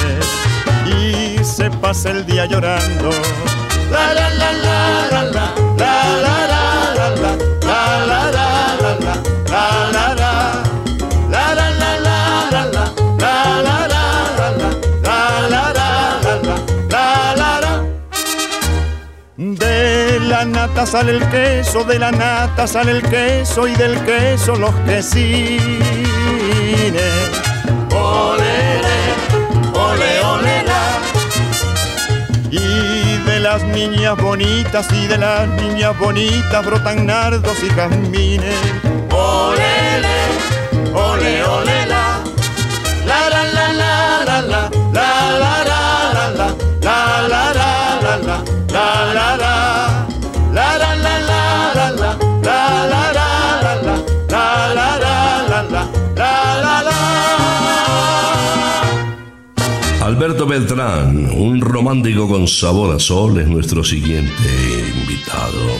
y 0.86 1.44
se 1.44 1.72
pasa 1.72 2.12
el 2.12 2.26
día 2.26 2.46
llorando. 2.46 3.10
La, 3.91 4.13
la, 4.13 4.30
la, 4.30 4.52
la, 4.54 5.24
la. 5.24 5.56
La 5.78 6.17
la 6.22 6.22
la 6.22 6.40
la 20.41 20.45
nata 20.45 20.88
sale 20.88 21.12
el 21.12 21.30
queso, 21.30 21.84
de 21.84 21.99
la 21.99 22.12
nata 22.12 22.65
sale 22.65 22.93
el 22.93 23.04
queso 23.04 23.67
y 23.67 23.75
del 23.75 23.95
queso 24.04 24.56
los 24.56 24.73
quesines. 24.88 25.62
Olele, 27.91 28.99
ole, 29.73 30.19
ole, 30.34 30.63
la. 30.63 30.99
Y 32.49 33.17
de 33.23 33.39
las 33.39 33.63
niñas 33.65 34.17
bonitas 34.17 34.88
y 34.91 35.06
de 35.06 35.17
las 35.19 35.47
niñas 35.47 35.95
bonitas 35.99 36.65
brotan 36.65 37.06
nardos 37.06 37.63
y 37.63 37.69
jazmines. 37.69 38.56
Olele, 39.12 40.17
ole, 40.95 41.43
ole, 41.43 41.86
la. 41.86 42.00
Alberto 60.12 60.45
Beltrán, 60.45 61.32
un 61.32 61.62
romántico 61.62 62.28
con 62.28 62.47
sabor 62.47 62.95
a 62.95 63.00
sol, 63.00 63.39
es 63.39 63.47
nuestro 63.47 63.84
siguiente 63.84 64.43
invitado. 65.00 65.80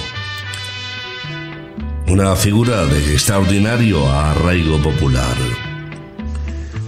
Una 2.08 2.36
figura 2.36 2.86
de 2.86 3.14
extraordinario 3.14 4.10
arraigo 4.10 4.78
popular. 4.80 5.36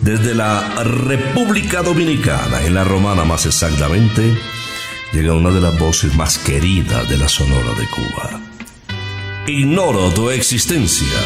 Desde 0.01 0.34
la 0.34 0.84
República 0.84 1.84
Dominicana, 1.84 2.62
en 2.65 2.73
la 2.73 2.86
romana 2.86 3.23
más 3.23 3.45
exactamente, 3.45 4.36
llega 5.13 5.34
una 5.34 5.52
de 5.52 5.62
las 5.62 5.78
voces 5.78 6.15
más 6.15 6.39
queridas 6.39 7.08
de 7.08 7.17
la 7.17 7.30
Sonora 7.30 7.73
de 7.78 7.86
Cuba. 7.88 8.41
Ignoro 9.45 10.10
tu 10.10 10.32
existencia. 10.32 11.19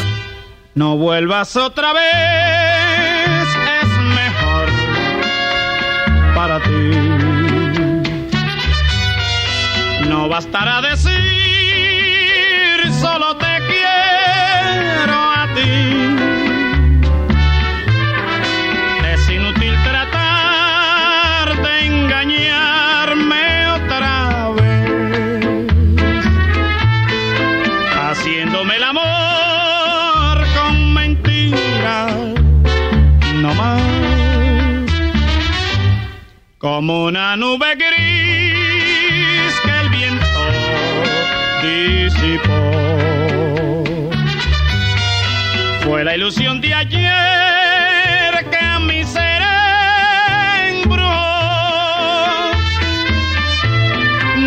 No 0.74 0.98
vuelvas 0.98 1.56
otra 1.56 1.94
vez, 1.94 3.48
es 3.82 3.88
mejor 4.14 4.68
para 6.34 6.60
ti. 6.62 6.90
No 10.08 10.28
bastará 10.28 10.82
decir 10.82 11.38
solo 13.00 13.36
te 13.36 13.46
quiero 13.68 15.14
a 15.14 15.48
ti. 15.54 16.07
Como 36.58 37.04
una 37.04 37.36
nube 37.36 37.74
gris 37.76 39.54
que 39.64 39.70
el 39.80 39.88
viento 39.90 40.26
disipó. 41.62 42.72
Fue 45.84 46.04
la 46.04 46.16
ilusión 46.16 46.60
de 46.60 46.74
ayer 46.74 48.46
que 48.50 48.58
a 48.58 48.78
mi 48.80 49.04
ser. 49.04 49.38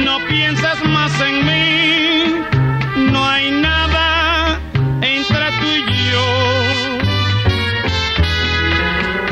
No 0.06 0.20
pienses 0.28 0.84
más 0.86 1.12
en 1.22 1.46
mí, 1.46 2.36
no 3.12 3.26
hay 3.26 3.52
nada 3.52 4.60
entre 5.02 5.52
tú 5.60 5.68
y 5.68 5.86
yo. 6.12 6.26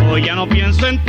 Hoy 0.10 0.24
ya 0.24 0.36
no 0.36 0.48
pienso 0.48 0.88
en 0.88 0.98
ti, 1.04 1.09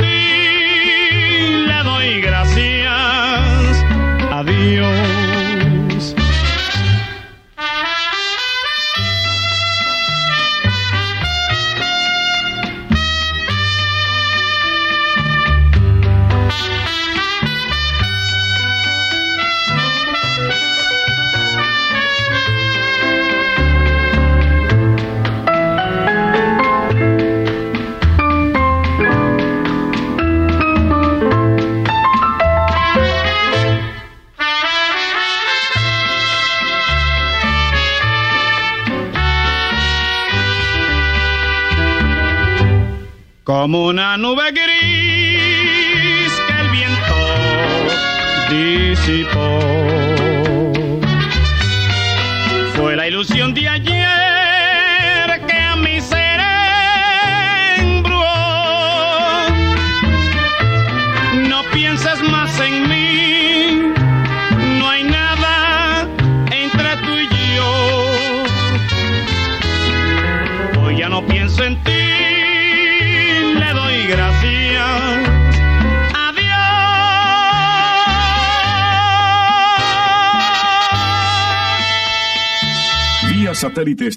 como 43.61 43.93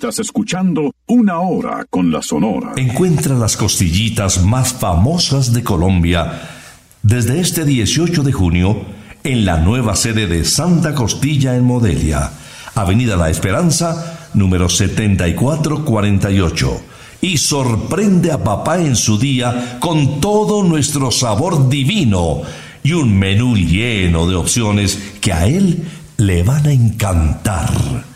estás 0.05 0.19
escuchando 0.19 0.95
Una 1.07 1.39
Hora 1.39 1.87
con 1.89 2.13
la 2.13 2.21
Sonora. 2.21 2.75
Encuentra 2.77 3.37
las 3.37 3.57
costillitas 3.57 4.45
más 4.45 4.75
famosas 4.75 5.55
de 5.55 5.65
Colombia 5.65 6.43
desde 7.03 7.41
este 7.41 7.65
18 7.65 8.23
de 8.23 8.31
junio 8.31 8.83
en 9.23 9.47
la 9.47 9.57
nueva 9.57 9.97
sede 9.97 10.27
de 10.27 10.45
Santa 10.45 10.95
Costilla 10.95 11.57
en 11.57 11.65
Modelia, 11.65 12.33
Avenida 12.75 13.17
La 13.17 13.31
Esperanza, 13.31 14.29
número 14.35 14.69
7448. 14.69 16.83
Y 17.23 17.39
sorprende 17.39 18.31
a 18.31 18.45
papá 18.45 18.81
en 18.81 18.97
su 18.97 19.19
día 19.19 19.79
con 19.81 20.21
todo 20.21 20.65
nuestro 20.65 21.11
sabor 21.11 21.71
divino 21.71 22.43
y 22.83 22.93
un 22.93 23.19
menú 23.19 23.57
lleno 23.57 24.29
de 24.29 24.37
opciones 24.37 25.15
que 25.23 25.33
a 25.33 25.47
él 25.47 25.83
le 26.19 26.43
van 26.43 26.67
a 26.67 26.73
encantar. 26.73 28.14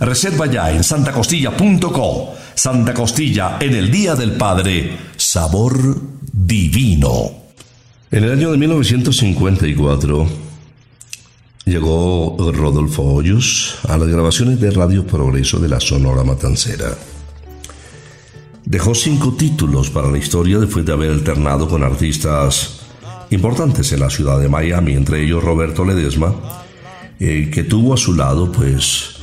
Reserva 0.00 0.46
ya 0.46 0.70
en 0.70 0.84
santacostilla.co. 0.84 2.34
Santa 2.54 2.94
Costilla 2.94 3.56
en 3.60 3.74
el 3.74 3.90
Día 3.90 4.14
del 4.14 4.32
Padre. 4.32 4.96
Sabor 5.16 6.00
divino. 6.32 7.30
En 8.10 8.24
el 8.24 8.32
año 8.32 8.50
de 8.50 8.58
1954 8.58 10.28
llegó 11.64 12.36
Rodolfo 12.52 13.02
Hoyos 13.02 13.78
a 13.88 13.98
las 13.98 14.08
grabaciones 14.08 14.60
de 14.60 14.70
Radio 14.70 15.06
Progreso 15.06 15.58
de 15.58 15.68
la 15.68 15.80
Sonora 15.80 16.24
Matancera. 16.24 16.96
Dejó 18.64 18.94
cinco 18.94 19.34
títulos 19.34 19.90
para 19.90 20.10
la 20.10 20.18
historia 20.18 20.58
después 20.58 20.86
de 20.86 20.92
haber 20.92 21.10
alternado 21.10 21.68
con 21.68 21.82
artistas 21.82 22.80
importantes 23.30 23.92
en 23.92 24.00
la 24.00 24.10
ciudad 24.10 24.38
de 24.40 24.48
Miami, 24.48 24.94
entre 24.94 25.22
ellos 25.22 25.44
Roberto 25.44 25.84
Ledesma, 25.84 26.34
eh, 27.20 27.50
que 27.52 27.64
tuvo 27.64 27.94
a 27.94 27.96
su 27.96 28.14
lado 28.14 28.50
pues 28.50 29.17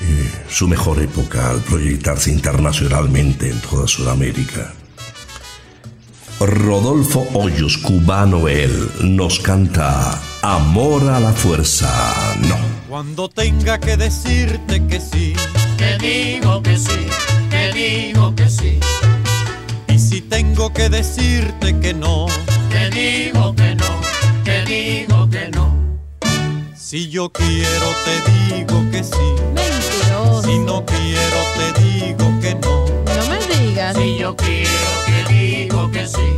eh, 0.00 0.30
su 0.48 0.68
mejor 0.68 1.02
época 1.02 1.50
al 1.50 1.60
proyectarse 1.60 2.30
internacionalmente 2.30 3.50
en 3.50 3.60
toda 3.60 3.86
Sudamérica. 3.86 4.72
Rodolfo 6.38 7.26
Hoyos, 7.32 7.78
cubano 7.78 8.46
él, 8.46 8.90
nos 9.02 9.38
canta 9.40 10.20
Amor 10.42 11.08
a 11.08 11.18
la 11.18 11.32
fuerza. 11.32 11.88
No. 12.42 12.56
Cuando 12.88 13.28
tenga 13.28 13.78
que 13.78 13.96
decirte 13.96 14.86
que 14.86 15.00
sí, 15.00 15.34
Te 15.78 15.98
digo 15.98 16.62
que 16.62 16.76
sí, 16.76 17.06
te 17.50 17.72
digo 17.72 18.34
que 18.34 18.48
sí, 18.48 18.78
y 19.88 19.98
si 19.98 20.20
tengo 20.20 20.72
que 20.72 20.88
decirte 20.88 21.78
que 21.80 21.94
no, 21.94 22.26
te 22.70 22.90
digo 22.90 23.54
que 23.54 23.74
no, 23.74 23.95
si 26.88 27.08
yo 27.08 27.30
quiero 27.30 27.88
te 28.04 28.54
digo 28.54 28.88
que 28.92 29.02
sí, 29.02 29.34
Mentiroso. 29.52 30.42
si 30.44 30.56
no 30.60 30.86
quiero 30.86 31.38
te 31.56 31.82
digo 31.82 32.40
que 32.40 32.54
no. 32.54 32.84
No 32.86 33.26
me 33.28 33.56
digas. 33.56 33.96
Si 33.96 34.16
yo 34.16 34.36
quiero 34.36 34.70
te 35.04 35.34
digo 35.34 35.90
que 35.90 36.06
sí, 36.06 36.36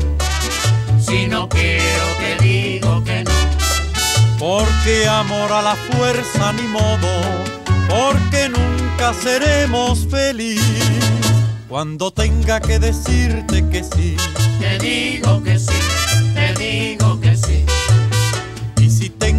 si 0.99 1.27
no 1.27 1.51
quiero 1.51 2.07
te 2.19 2.43
digo 2.43 3.05
que 3.05 3.25
no. 3.25 3.31
Porque 4.39 5.07
amor 5.07 5.53
a 5.53 5.61
la 5.61 5.77
fuerza 5.77 6.55
ni 6.55 6.63
modo, 6.63 7.11
porque 7.87 8.49
nunca 8.49 9.13
seremos 9.13 10.07
feliz. 10.11 10.63
Cuando 11.69 12.11
tenga 12.11 12.59
que 12.59 12.79
decirte 12.79 13.69
que 13.69 13.85
sí, 13.85 14.17
Te 14.59 14.79
digo 14.79 15.43
que 15.43 15.59
sí, 15.59 15.75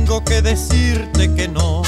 tengo 0.10 0.24
que 0.24 0.42
decirte 0.42 1.32
que 1.36 1.48
no, 1.48 1.84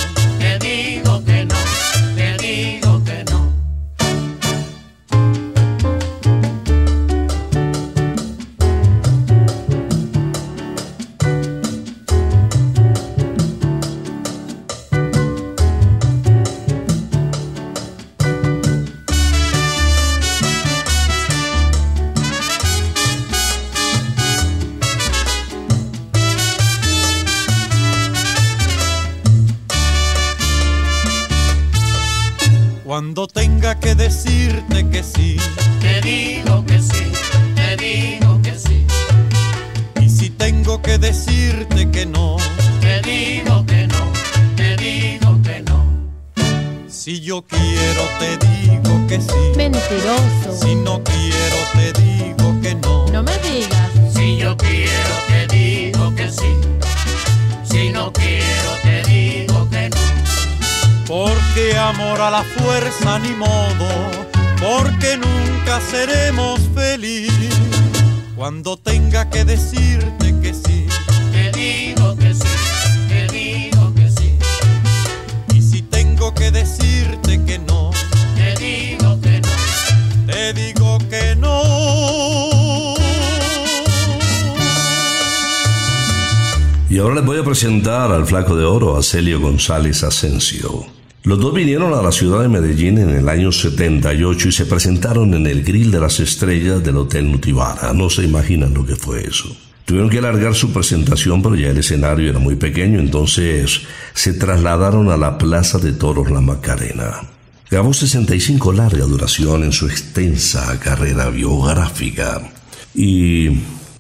flaco 88.32 88.56
de 88.56 88.64
oro, 88.64 88.96
a 88.96 89.04
Celio 89.04 89.42
González 89.42 90.04
Asensio. 90.04 90.86
Los 91.24 91.38
dos 91.38 91.54
vinieron 91.54 91.94
a 91.94 92.02
la 92.02 92.14
ciudad 92.14 92.42
de 92.42 92.48
Medellín 92.48 92.98
en 92.98 93.10
el 93.10 93.28
año 93.28 93.52
78 93.52 94.48
y 94.48 94.52
se 94.54 94.66
presentaron 94.66 95.34
en 95.34 95.48
el 95.48 95.66
Grill 95.66 95.92
de 95.92 96.00
las 96.00 96.22
Estrellas 96.22 96.82
del 96.82 96.96
Hotel 96.96 97.30
Nutibara. 97.30 97.92
No 97.92 98.10
se 98.10 98.24
imaginan 98.24 98.74
lo 98.74 98.86
que 98.86 98.96
fue 98.96 99.28
eso. 99.28 99.54
Tuvieron 99.84 100.10
que 100.10 100.20
alargar 100.20 100.56
su 100.56 100.72
presentación, 100.72 101.42
pero 101.42 101.56
ya 101.56 101.72
el 101.72 101.80
escenario 101.80 102.30
era 102.30 102.40
muy 102.40 102.56
pequeño, 102.56 103.02
entonces 103.02 103.82
se 104.14 104.32
trasladaron 104.32 105.12
a 105.12 105.18
la 105.18 105.38
Plaza 105.38 105.78
de 105.78 105.92
Toros 105.92 106.32
La 106.32 106.40
Macarena. 106.40 107.24
Grabó 107.70 107.94
65 107.94 108.72
larga 108.72 109.04
duración 109.04 109.66
en 109.66 109.74
su 109.74 109.88
extensa 109.88 110.80
carrera 110.80 111.30
biográfica 111.30 112.50
y 112.96 113.60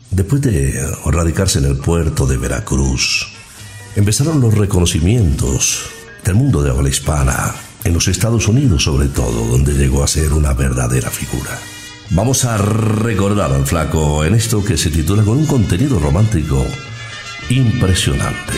después 0.09 0.41
de 0.41 0.82
radicarse 1.05 1.59
en 1.59 1.65
el 1.65 1.75
puerto 1.75 2.25
de 2.25 2.38
Veracruz, 2.38 3.40
empezaron 3.95 4.39
los 4.41 4.53
reconocimientos 4.57 5.89
del 6.23 6.35
mundo 6.35 6.61
de 6.61 6.71
habla 6.71 6.89
hispana, 6.89 7.53
en 7.83 7.93
los 7.93 8.07
Estados 8.07 8.47
Unidos 8.47 8.83
sobre 8.83 9.07
todo, 9.07 9.45
donde 9.47 9.73
llegó 9.73 10.03
a 10.03 10.07
ser 10.07 10.33
una 10.33 10.53
verdadera 10.53 11.09
figura. 11.09 11.57
Vamos 12.11 12.45
a 12.45 12.57
recordar 12.57 13.51
al 13.51 13.65
flaco 13.65 14.23
en 14.25 14.35
esto 14.35 14.63
que 14.63 14.77
se 14.77 14.89
titula 14.89 15.23
con 15.23 15.37
un 15.37 15.45
contenido 15.45 15.99
romántico 15.99 16.65
impresionante. 17.49 18.53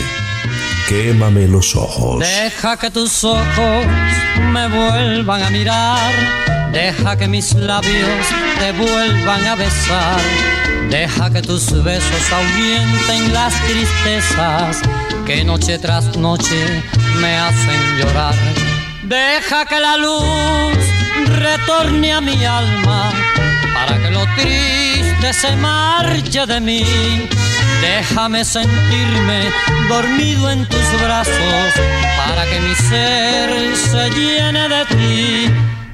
Quémame 0.88 1.48
los 1.48 1.74
ojos. 1.76 2.20
Deja 2.20 2.76
que 2.76 2.90
tus 2.90 3.24
ojos 3.24 3.86
me 4.52 4.68
vuelvan 4.68 5.42
a 5.42 5.50
mirar, 5.50 6.12
deja 6.72 7.16
que 7.16 7.28
mis 7.28 7.54
labios 7.54 8.26
te 8.58 8.72
vuelvan 8.72 9.46
a 9.46 9.54
besar, 9.54 10.20
deja 10.90 11.30
que 11.30 11.40
tus 11.40 11.82
besos 11.82 12.32
ahuyenten 12.32 13.32
las 13.32 13.54
tristezas 13.64 14.82
que 15.26 15.44
noche 15.44 15.78
tras 15.78 16.16
noche 16.16 16.82
me 17.20 17.36
hacen 17.36 17.98
llorar. 17.98 18.34
Deja 19.04 19.64
que 19.64 19.80
la 19.80 19.96
luz 19.96 20.76
retorne 21.38 22.12
a 22.12 22.20
mi 22.20 22.44
alma 22.44 23.10
para 23.74 23.98
que 24.02 24.10
lo 24.10 24.24
triste 24.36 25.32
se 25.32 25.56
marche 25.56 26.46
de 26.46 26.60
mí. 26.60 26.84
Déjame 27.80 28.44
sentirme 28.44 29.50
dormido 29.88 30.50
en 30.50 30.66
tus 30.66 31.00
brazos 31.02 31.72
para 32.16 32.44
que 32.44 32.60
mi 32.60 32.74
ser 32.74 33.76
se 33.76 34.10
llene 34.10 34.68
de 34.68 34.84
ti. 34.86 35.73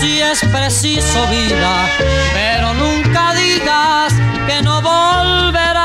si 0.00 0.20
es 0.20 0.44
preciso 0.46 1.26
vida, 1.28 1.88
pero 2.32 2.74
nunca 2.74 3.34
digas 3.34 4.12
que 4.46 4.62
no 4.62 4.80
volverás. 4.82 5.84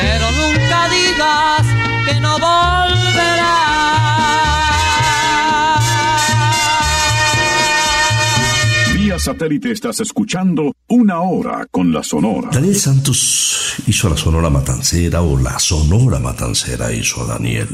pero 0.00 0.30
nunca 0.32 0.88
digas 0.88 1.66
que 2.06 2.20
no 2.20 2.32
volverás. 2.38 3.54
Vía 8.94 9.18
satélite 9.18 9.72
estás 9.72 10.00
escuchando 10.00 10.74
Una 10.88 11.20
Hora 11.20 11.66
con 11.70 11.92
la 11.92 12.02
Sonora. 12.02 12.50
Daniel 12.52 12.76
Santos 12.76 13.82
hizo 13.86 14.08
a 14.08 14.10
la 14.10 14.16
Sonora 14.16 14.50
Matancera 14.50 15.22
o 15.22 15.38
la 15.38 15.58
Sonora 15.58 16.18
Matancera 16.18 16.92
hizo 16.92 17.22
a 17.22 17.26
Daniel. 17.26 17.68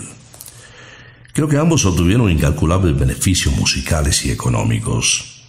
Creo 1.33 1.49
que 1.49 1.57
ambos 1.57 1.85
obtuvieron 1.87 2.31
incalculables 2.31 2.99
beneficios 2.99 3.57
musicales 3.57 4.25
y 4.27 4.31
económicos. 4.31 5.47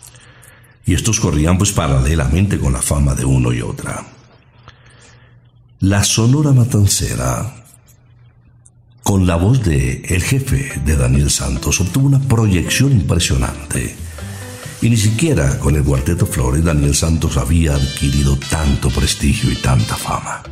Y 0.86 0.93
estos 0.93 1.19
corrían 1.19 1.57
pues 1.57 1.71
paralelamente 1.71 2.57
con 2.57 2.74
la 2.74 2.82
fama 2.82 3.15
de 3.15 3.26
uno 3.26 3.53
y 3.53 3.61
otra. 3.61 4.12
La 5.84 6.02
Sonora 6.02 6.54
Matancera, 6.54 7.56
con 9.04 9.28
la 9.28 9.36
voz 9.36 9.62
de 9.66 10.02
el 10.08 10.24
jefe 10.24 10.80
de 10.86 10.96
Daniel 10.96 11.30
Santos, 11.30 11.82
obtuvo 11.82 12.08
una 12.08 12.22
proyección 12.22 12.94
impresionante. 12.94 13.94
Y 14.82 14.90
ni 14.90 14.96
siquiera 14.96 15.60
con 15.60 15.76
el 15.76 15.84
Cuarteto 15.84 16.26
Flores 16.26 16.64
Daniel 16.64 16.96
Santos 16.96 17.36
había 17.36 17.76
adquirido 17.76 18.38
tanto 18.50 18.90
prestigio 18.92 19.52
y 19.52 19.58
tanta 19.58 19.98
fama. 19.98 20.44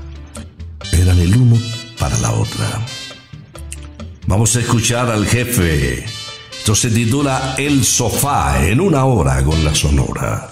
Eran 0.92 1.18
el 1.18 1.34
uno 1.34 1.58
para 1.98 2.18
la 2.18 2.32
otra. 2.32 2.86
Vamos 4.28 4.54
a 4.58 4.60
escuchar 4.60 5.10
al 5.10 5.26
jefe. 5.26 6.04
Esto 6.52 6.76
se 6.76 6.90
titula 6.90 7.56
El 7.58 7.86
sofá 7.86 8.68
en 8.68 8.82
una 8.82 9.06
hora 9.06 9.42
con 9.46 9.64
la 9.64 9.74
sonora. 9.74 10.50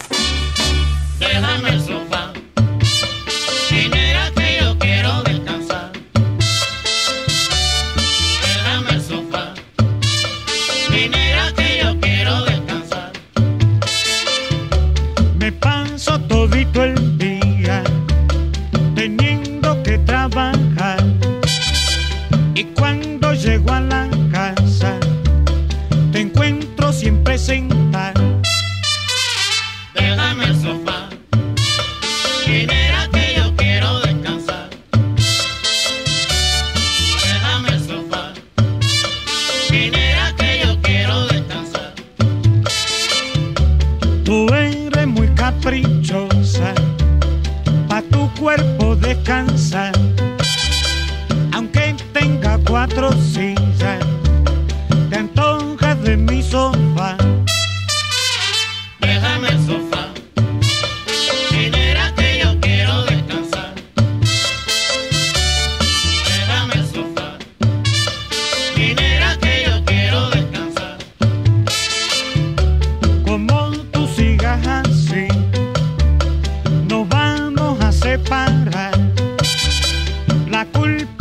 La 80.73 81.18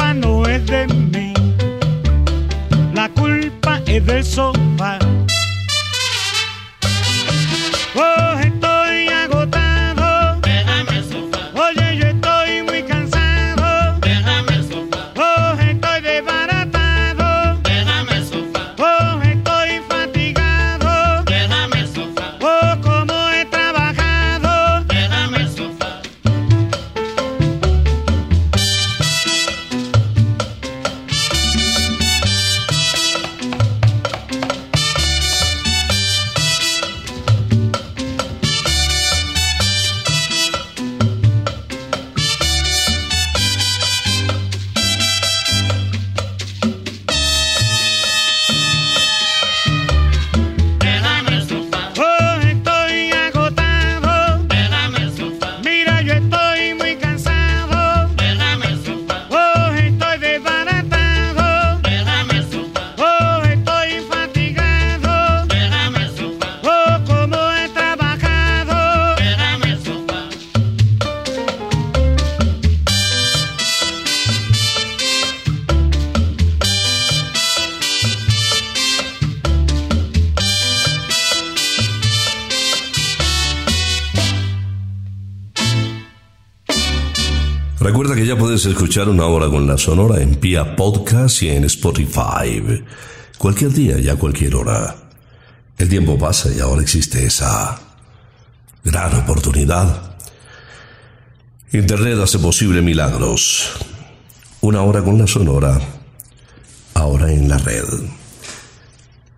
escuchar 88.71 89.09
una 89.09 89.27
hora 89.27 89.49
con 89.49 89.67
la 89.67 89.79
Sonora 89.79 90.21
en 90.21 90.35
Pia 90.37 90.77
Podcast 90.77 91.43
y 91.43 91.49
en 91.49 91.65
Spotify. 91.65 92.83
Cualquier 93.39 93.73
día 93.73 93.99
y 93.99 94.09
a 94.09 94.17
cualquier 94.17 94.55
hora. 94.55 94.95
El 95.77 95.89
tiempo 95.89 96.19
pasa 96.19 96.51
y 96.55 96.61
ahora 96.61 96.83
existe 96.83 97.25
esa 97.25 97.79
gran 98.85 99.15
oportunidad. 99.15 100.17
Internet 101.73 102.19
hace 102.23 102.39
posible 102.39 102.83
milagros. 102.83 103.73
Una 104.61 104.83
hora 104.83 105.03
con 105.03 105.19
la 105.19 105.27
Sonora, 105.27 105.81
ahora 106.95 107.33
en 107.33 107.49
la 107.49 107.59
red. 107.59 107.85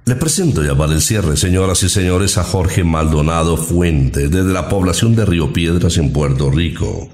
Le 0.07 0.17
presento 0.17 0.65
ya 0.65 0.75
para 0.75 0.95
el 0.95 1.03
cierre, 1.03 1.37
señoras 1.37 1.83
y 1.83 1.89
señores, 1.89 2.39
a 2.39 2.45
Jorge 2.45 2.85
Maldonado 2.85 3.57
Fuente, 3.57 4.29
desde 4.29 4.53
la 4.53 4.69
población 4.69 5.15
de 5.15 5.27
Río 5.27 5.53
Piedras 5.53 5.99
en 5.99 6.13
Puerto 6.13 6.51
Rico. 6.51 7.11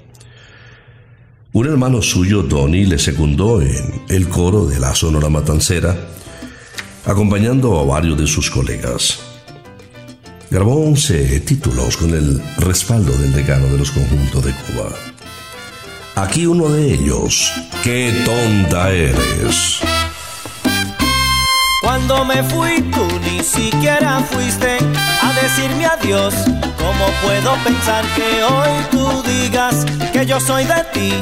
Un 1.57 1.65
hermano 1.65 2.03
suyo, 2.03 2.45
Tony, 2.45 2.85
le 2.85 2.99
secundó 2.99 3.63
en 3.63 4.03
el 4.09 4.29
coro 4.29 4.67
de 4.67 4.79
la 4.79 4.93
Sonora 4.93 5.27
Matancera, 5.27 5.97
acompañando 7.03 7.79
a 7.79 7.83
varios 7.83 8.15
de 8.19 8.27
sus 8.27 8.51
colegas. 8.51 9.17
Grabó 10.51 10.85
11 10.85 11.39
títulos 11.39 11.97
con 11.97 12.13
el 12.13 12.39
respaldo 12.57 13.11
del 13.13 13.33
decano 13.33 13.65
de 13.69 13.77
los 13.79 13.89
conjuntos 13.89 14.45
de 14.45 14.51
Cuba. 14.51 14.89
Aquí 16.13 16.45
uno 16.45 16.69
de 16.69 16.93
ellos, 16.93 17.51
¡Qué 17.83 18.13
tonta 18.23 18.93
eres! 18.93 19.81
Cuando 21.87 22.25
me 22.25 22.43
fui 22.43 22.81
tú 22.91 23.07
ni 23.21 23.41
siquiera 23.41 24.19
fuiste 24.19 24.77
a 25.21 25.31
decirme 25.41 25.85
adiós. 25.85 26.33
¿Cómo 26.77 27.05
puedo 27.23 27.55
pensar 27.63 28.03
que 28.07 28.43
hoy 28.43 28.71
tú 28.91 29.23
digas 29.23 29.85
que 30.11 30.25
yo 30.25 30.37
soy 30.41 30.65
de 30.65 30.83
ti? 30.91 31.13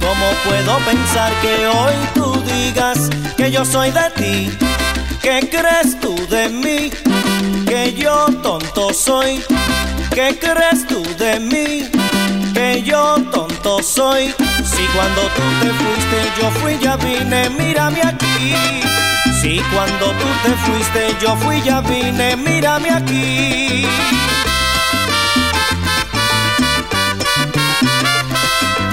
¿Cómo 0.00 0.26
puedo 0.44 0.76
pensar 0.78 1.32
que 1.40 1.68
hoy 1.68 1.94
tú 2.14 2.42
digas 2.52 3.10
que 3.36 3.52
yo 3.52 3.64
soy 3.64 3.92
de 3.92 4.10
ti? 4.16 4.58
¿Qué 5.22 5.48
crees 5.48 6.00
tú 6.00 6.16
de 6.28 6.48
mí? 6.48 6.90
Que 7.64 7.94
yo 7.94 8.26
tonto 8.42 8.92
soy. 8.92 9.40
¿Qué 10.10 10.36
crees 10.36 10.84
tú 10.88 11.00
de 11.16 11.38
mí? 11.38 11.88
Que 12.54 12.82
yo 12.82 13.14
tonto 13.30 13.84
soy. 13.84 14.34
Si 14.64 14.82
cuando 14.96 15.20
tú 15.36 15.42
te 15.60 15.70
fuiste 15.70 16.42
yo 16.42 16.50
fui 16.60 16.76
ya 16.80 16.96
vine, 16.96 17.50
mírame 17.50 18.02
aquí. 18.02 18.87
Si 19.40 19.60
cuando 19.72 20.06
tú 20.06 20.26
te 20.42 20.50
fuiste 20.64 21.16
yo 21.20 21.36
fui 21.36 21.62
ya 21.62 21.80
vine, 21.80 22.34
mírame 22.36 22.90
aquí. 22.90 23.86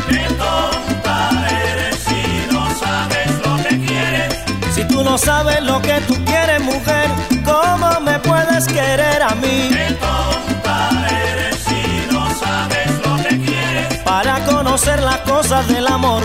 Qué 0.07 0.27
tonta 0.37 1.47
eres 1.71 1.95
si 1.97 2.53
no 2.53 2.63
sabes 2.79 3.31
lo 3.43 3.57
que 3.63 3.85
quieres. 3.87 4.35
Si 4.75 4.87
tú 4.87 5.03
no 5.03 5.17
sabes 5.17 5.63
lo 5.63 5.81
que 5.81 5.99
tú 6.01 6.13
quieres, 6.25 6.61
mujer, 6.61 7.09
¿cómo 7.43 7.99
me 8.01 8.19
puedes 8.19 8.67
querer 8.67 9.23
a 9.23 9.33
mí? 9.33 9.69
Qué 9.71 9.97
tonta 9.99 10.89
eres 11.31 11.55
si 11.57 12.13
no 12.13 12.23
sabes 12.35 12.91
lo 13.03 13.15
que 13.23 13.41
quieres. 13.41 13.97
Para 14.03 14.45
conocer 14.45 15.01
las 15.01 15.21
cosas 15.21 15.67
del 15.67 15.87
amor, 15.87 16.21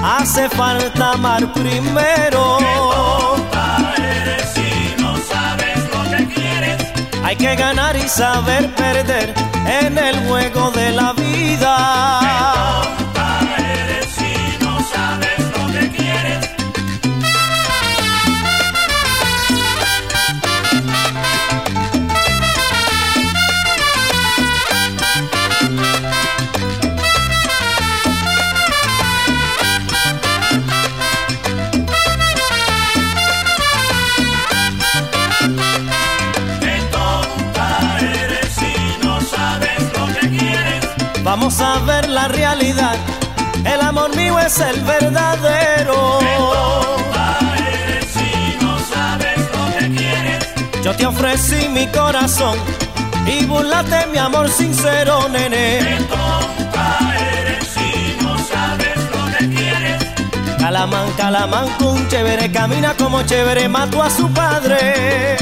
hace 0.00 0.48
falta 0.48 1.14
amar 1.14 1.52
primero. 1.52 2.83
Hay 7.34 7.38
que 7.38 7.56
ganar 7.56 7.96
y 7.96 8.08
saber 8.08 8.72
perder 8.76 9.34
en 9.66 9.98
el 9.98 10.28
juego 10.28 10.70
de 10.70 10.92
la 10.92 11.12
vida. 11.14 12.83
Es 44.46 44.60
el 44.60 44.80
verdadero. 44.82 46.18
Si 48.12 48.56
no 48.62 48.78
sabes 48.78 49.38
lo 49.38 49.78
que 49.78 49.94
quieres. 49.96 50.44
Yo 50.82 50.94
te 50.94 51.06
ofrecí 51.06 51.68
mi 51.68 51.86
corazón 51.86 52.58
y 53.26 53.46
burlate 53.46 54.06
mi 54.08 54.18
amor 54.18 54.50
sincero, 54.50 55.28
nene. 55.30 55.98
si 57.74 58.22
no 58.22 58.36
sabes 58.38 58.96
lo 59.14 59.38
que 59.38 59.54
quieres. 59.54 60.04
Calamán, 60.58 61.10
calamán, 61.16 61.68
con 61.78 62.06
chévere, 62.08 62.52
camina 62.52 62.94
como 62.94 63.22
chévere, 63.22 63.68
mató 63.68 64.02
a 64.02 64.10
su 64.10 64.28
padre. 64.30 65.36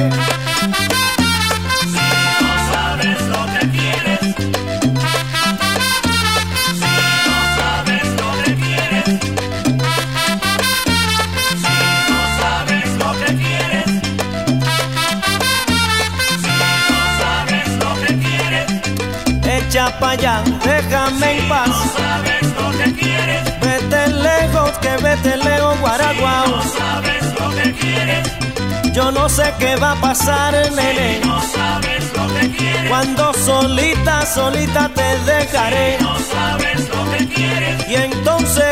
Para 20.03 20.13
allá, 20.15 20.43
déjame 20.65 21.39
en 21.39 21.49
paz. 21.49 21.69
No 21.69 21.85
sabes 21.97 22.43
lo 22.59 22.69
que 22.79 22.93
quieres, 23.03 23.43
Vete 23.61 24.03
lejos, 24.29 24.71
que 24.83 24.97
vete 25.05 25.37
lejos, 25.37 25.79
Guaraguao. 25.81 26.47
no 26.49 26.63
sabes 26.79 27.25
lo 27.41 27.49
que 27.57 27.73
quieres, 27.83 28.29
Yo 28.93 29.13
no 29.13 29.29
sé 29.29 29.47
qué 29.61 29.77
va 29.77 29.93
a 29.93 30.01
pasar, 30.09 30.53
nene. 30.79 31.21
no 31.25 31.41
sabes 31.57 32.03
lo 32.17 32.25
que 32.35 32.51
quieres, 32.59 32.89
Cuando 32.91 33.33
solita, 33.35 34.27
solita 34.27 34.91
te 34.99 35.09
dejaré. 35.33 35.99
no 36.01 36.15
sabes 36.35 36.81
lo 36.95 37.03
que 37.13 37.29
quieres, 37.35 37.89
Y 37.89 37.95
entonces 37.95 38.65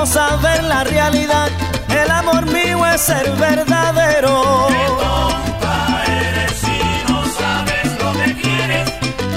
Vamos 0.00 0.16
a 0.16 0.36
ver 0.36 0.64
la 0.64 0.82
realidad. 0.82 1.50
El 1.90 2.10
amor 2.10 2.46
mío 2.46 2.86
es 2.86 3.02
ser 3.02 3.30
verdadero. 3.32 4.66
Qué 4.68 4.86
tonta 4.98 6.04
eres 6.06 6.52
si 6.52 7.12
no 7.12 7.22
sabes 7.38 8.02
lo 8.02 8.12
que 8.14 8.40
quieres. 8.40 8.90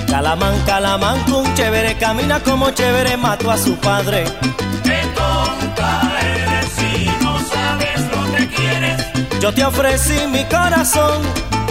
Calamán, 0.07 0.57
calamán, 0.66 1.34
un 1.34 1.53
chévere 1.53 1.97
camina 1.97 2.39
como 2.39 2.70
chévere 2.70 3.18
mató 3.18 3.51
a 3.51 3.57
su 3.57 3.76
padre. 3.76 4.24
Qué 4.86 5.01
tonta 5.14 6.01
eres 6.22 6.70
si 6.78 7.11
no 7.22 7.39
sabes 7.39 7.99
lo 8.16 8.34
que 8.34 8.47
quieres. 8.47 9.41
Yo 9.41 9.53
te 9.53 9.66
ofrecí 9.66 10.28
mi 10.28 10.45
corazón 10.45 11.24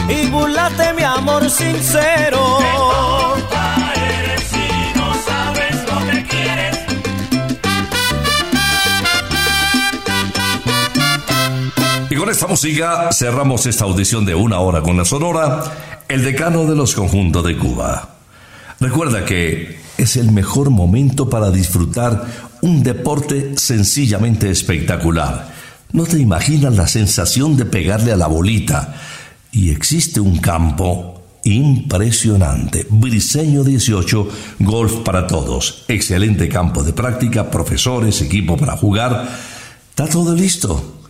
y 0.07 0.27
burlaste 0.27 0.93
mi 0.93 1.03
amor 1.03 1.49
sincero. 1.49 2.59
Tonta 2.59 3.42
esta 12.43 12.51
música 12.51 13.13
cerramos 13.13 13.67
esta 13.67 13.85
audición 13.85 14.25
de 14.25 14.35
una 14.35 14.59
hora 14.59 14.83
con 14.83 14.97
la 14.97 15.05
Sonora, 15.05 15.63
el 16.09 16.25
decano 16.25 16.65
de 16.65 16.75
los 16.75 16.93
conjuntos 16.93 17.45
de 17.45 17.57
Cuba. 17.57 18.17
Recuerda 18.81 19.25
que 19.25 19.79
es 19.97 20.17
el 20.17 20.33
mejor 20.33 20.71
momento 20.71 21.31
para 21.31 21.53
disfrutar 21.53 22.27
un 22.61 22.83
deporte 22.83 23.57
sencillamente 23.57 24.51
espectacular. 24.51 25.55
No 25.93 26.03
te 26.03 26.19
imaginas 26.19 26.75
la 26.75 26.89
sensación 26.89 27.57
de 27.57 27.65
pegarle 27.65 28.11
a 28.11 28.17
la 28.17 28.27
bolita. 28.27 28.93
Y 29.53 29.71
existe 29.71 30.19
un 30.19 30.39
campo 30.39 31.23
impresionante. 31.45 32.89
Briseño 32.91 33.63
18, 33.63 34.29
golf 34.59 34.95
para 35.05 35.29
todos. 35.29 35.85
Excelente 35.87 36.49
campo 36.49 36.83
de 36.83 36.93
práctica, 36.93 37.53
profesores, 37.53 38.21
equipo 38.21 38.57
para 38.57 38.77
jugar. 38.77 39.29
Está 39.91 40.09
todo 40.09 40.35
listo. 40.35 41.02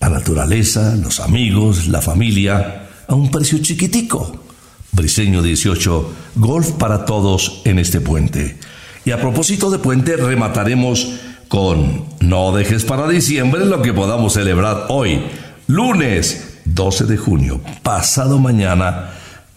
La 0.00 0.08
naturaleza, 0.08 0.94
los 0.96 1.20
amigos, 1.20 1.88
la 1.88 2.00
familia, 2.00 2.88
a 3.08 3.14
un 3.14 3.30
precio 3.30 3.58
chiquitico. 3.58 4.44
Briseño 4.92 5.42
18, 5.42 6.12
golf 6.36 6.72
para 6.72 7.04
todos 7.04 7.62
en 7.64 7.78
este 7.78 8.00
puente. 8.00 8.58
Y 9.04 9.10
a 9.10 9.20
propósito 9.20 9.70
de 9.70 9.78
puente, 9.78 10.16
remataremos 10.16 11.20
con 11.48 12.04
No 12.20 12.52
dejes 12.52 12.84
para 12.84 13.08
diciembre 13.08 13.64
lo 13.64 13.82
que 13.82 13.92
podamos 13.92 14.34
celebrar 14.34 14.86
hoy, 14.88 15.22
lunes 15.66 16.60
12 16.64 17.04
de 17.04 17.16
junio, 17.16 17.60
pasado 17.82 18.38
mañana. 18.38 19.10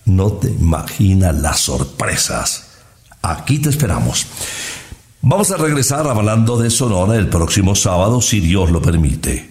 No 0.05 0.31
te 0.33 0.49
imaginas 0.49 1.35
las 1.35 1.59
sorpresas. 1.59 2.71
Aquí 3.21 3.59
te 3.59 3.69
esperamos. 3.69 4.25
Vamos 5.21 5.51
a 5.51 5.57
regresar 5.57 6.07
hablando 6.07 6.57
de 6.57 6.71
Sonora 6.71 7.15
el 7.15 7.27
próximo 7.27 7.75
sábado, 7.75 8.21
si 8.21 8.39
Dios 8.39 8.71
lo 8.71 8.81
permite. 8.81 9.50